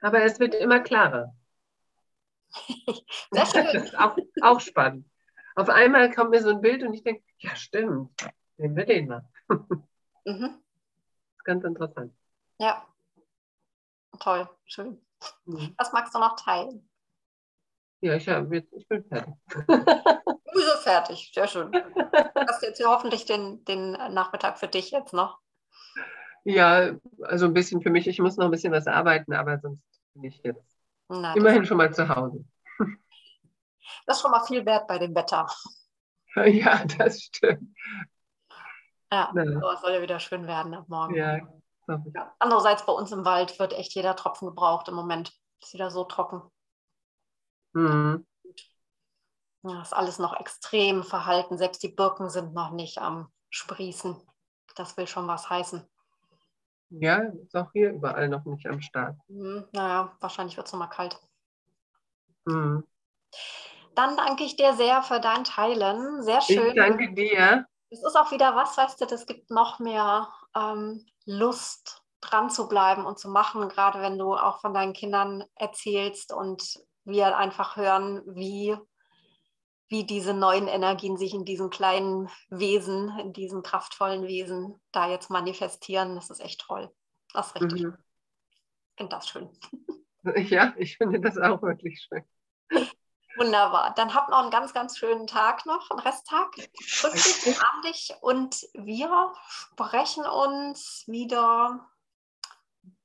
[0.00, 1.34] Aber es wird immer klarer.
[3.30, 5.06] Das ist auch, auch spannend.
[5.54, 8.10] Auf einmal kommt mir so ein Bild und ich denke, ja, stimmt,
[8.56, 9.28] nehmen wir den mal.
[10.26, 10.62] Mhm.
[11.44, 12.14] Ganz interessant.
[12.58, 12.86] Ja.
[14.18, 15.00] Toll, schön.
[15.46, 15.74] Mhm.
[15.78, 16.89] Was magst du noch teilen?
[18.00, 19.34] Ja, ich, hab jetzt, ich bin fertig.
[19.66, 21.30] Wieso fertig?
[21.34, 21.70] Sehr schön.
[21.70, 21.80] Du
[22.48, 25.38] hast jetzt hoffentlich den, den Nachmittag für dich jetzt noch.
[26.44, 26.92] Ja,
[27.22, 28.06] also ein bisschen für mich.
[28.06, 29.82] Ich muss noch ein bisschen was arbeiten, aber sonst
[30.14, 30.76] bin ich jetzt
[31.08, 32.44] na, immerhin schon mal zu Hause.
[34.06, 35.48] Das ist schon mal viel wert bei dem Wetter.
[36.36, 37.76] Ja, das stimmt.
[39.12, 41.16] Ja, es soll ja wieder schön werden ab morgen.
[41.16, 41.40] Ja.
[42.38, 45.32] Andererseits bei uns im Wald wird echt jeder Tropfen gebraucht im Moment.
[45.60, 46.42] Ist wieder so trocken.
[47.72, 48.26] Mhm.
[49.62, 51.58] Ja, ist alles noch extrem verhalten.
[51.58, 54.16] Selbst die Birken sind noch nicht am Sprießen.
[54.74, 55.86] Das will schon was heißen.
[56.90, 59.16] Ja, ist auch hier überall noch nicht am Start.
[59.28, 61.20] Mhm, naja, wahrscheinlich wird es nochmal kalt.
[62.46, 62.84] Mhm.
[63.94, 66.22] Dann danke ich dir sehr für dein Teilen.
[66.22, 66.68] Sehr schön.
[66.68, 67.66] Ich danke dir.
[67.90, 72.68] Es ist auch wieder was, weißt du, das gibt noch mehr ähm, Lust, dran zu
[72.68, 77.76] bleiben und zu machen, gerade wenn du auch von deinen Kindern erzählst und wir einfach
[77.76, 78.76] hören, wie,
[79.88, 85.30] wie diese neuen Energien sich in diesen kleinen Wesen, in diesen kraftvollen Wesen da jetzt
[85.30, 86.14] manifestieren.
[86.14, 86.90] Das ist echt toll.
[87.32, 87.82] Das ist richtig.
[87.82, 87.96] Mhm.
[88.50, 89.50] Ich finde das schön.
[90.22, 92.22] Ja, ich finde das auch wirklich schön.
[93.36, 93.94] Wunderbar.
[93.94, 96.52] Dann habt noch einen ganz, ganz schönen Tag noch, einen Resttag.
[96.56, 101.88] Drück dich, umarm dich und wir sprechen uns wieder.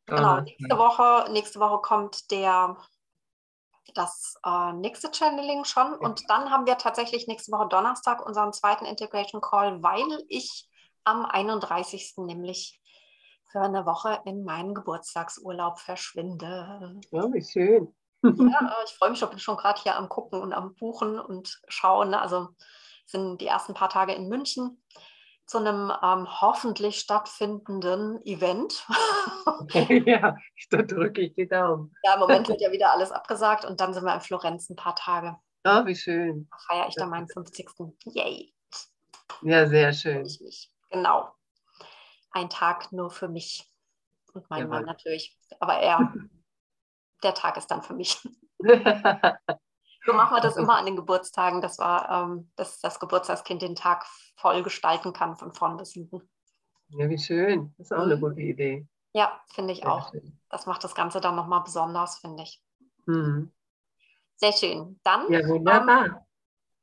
[0.07, 2.77] Genau, nächste Woche, nächste Woche kommt der,
[3.95, 5.95] das äh, nächste Channeling schon.
[5.95, 10.69] Und dann haben wir tatsächlich nächste Woche Donnerstag unseren zweiten Integration Call, weil ich
[11.03, 12.13] am 31.
[12.17, 12.81] nämlich
[13.51, 16.99] für eine Woche in meinen Geburtstagsurlaub verschwinde.
[17.11, 17.93] Ja, wie schön.
[18.21, 21.61] Ja, ich freue mich schon, bin schon gerade hier am Gucken und am Buchen und
[21.67, 22.13] Schauen.
[22.13, 22.49] Also
[23.05, 24.81] sind die ersten paar Tage in München.
[25.45, 28.85] Zu einem ähm, hoffentlich stattfindenden Event.
[30.07, 30.35] ja,
[30.71, 31.95] da drücke ich die Daumen.
[32.03, 34.75] Ja, im Moment wird ja wieder alles abgesagt und dann sind wir in Florenz ein
[34.75, 35.37] paar Tage.
[35.65, 36.47] Oh, wie schön.
[36.49, 37.69] Da feiere ich dann meinen 50.
[38.05, 38.53] Yay.
[39.41, 40.27] Ja, sehr schön.
[40.89, 41.33] Genau.
[42.31, 43.71] Ein Tag nur für mich
[44.33, 45.37] und meinen Mann natürlich.
[45.59, 46.13] Aber er,
[47.23, 48.17] der Tag ist dann für mich.
[50.05, 53.75] So machen wir das immer an den Geburtstagen, dass, wir, ähm, dass das Geburtstagskind den
[53.75, 56.21] Tag voll gestalten kann, von vorn bis hinten.
[56.89, 57.73] Ja, wie schön.
[57.77, 58.21] Das ist auch eine mhm.
[58.21, 58.87] gute Idee.
[59.13, 60.11] Ja, finde ich Sehr auch.
[60.11, 60.39] Schön.
[60.49, 62.61] Das macht das Ganze dann nochmal besonders, finde ich.
[63.05, 63.51] Mhm.
[64.35, 64.99] Sehr schön.
[65.03, 65.31] Dann.
[65.31, 66.05] Ja, wunderbar.
[66.05, 66.15] Ähm,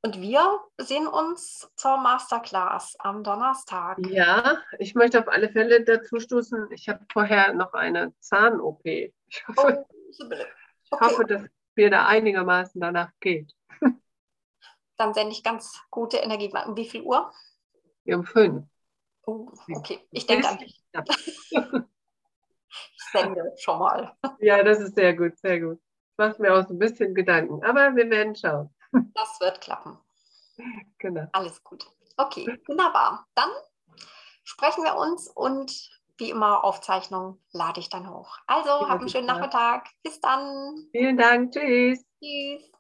[0.05, 3.99] und wir sehen uns zur Masterclass am Donnerstag.
[4.09, 6.73] Ja, ich möchte auf alle Fälle dazu stoßen.
[6.73, 8.85] Ich habe vorher noch eine Zahn-OP.
[8.85, 10.21] Ich hoffe, oh, ich
[10.91, 11.05] okay.
[11.05, 11.43] hoffe dass
[11.77, 13.55] mir da einigermaßen danach geht.
[14.97, 16.53] Dann sende ich ganz gute Energie.
[16.67, 17.33] Um wie viel Uhr?
[18.07, 18.67] Um fünf.
[19.25, 20.83] Oh, okay, ich denke an dich.
[20.95, 24.17] ich sende schon mal.
[24.41, 25.79] Ja, das ist sehr gut, sehr gut.
[25.79, 28.75] Ich mache mir auch so ein bisschen Gedanken, aber wir werden schauen.
[29.15, 29.99] Das wird klappen.
[30.99, 31.27] Genau.
[31.33, 31.87] Alles gut.
[32.17, 33.27] Okay, wunderbar.
[33.35, 33.51] Dann
[34.45, 38.39] sprechen wir uns und wie immer Aufzeichnung lade ich dann hoch.
[38.47, 39.89] Also, ja, hab einen schönen Nachmittag.
[40.03, 40.89] Bis dann.
[40.93, 41.53] Vielen Dank.
[41.53, 42.05] Tschüss.
[42.23, 42.73] Tschüss.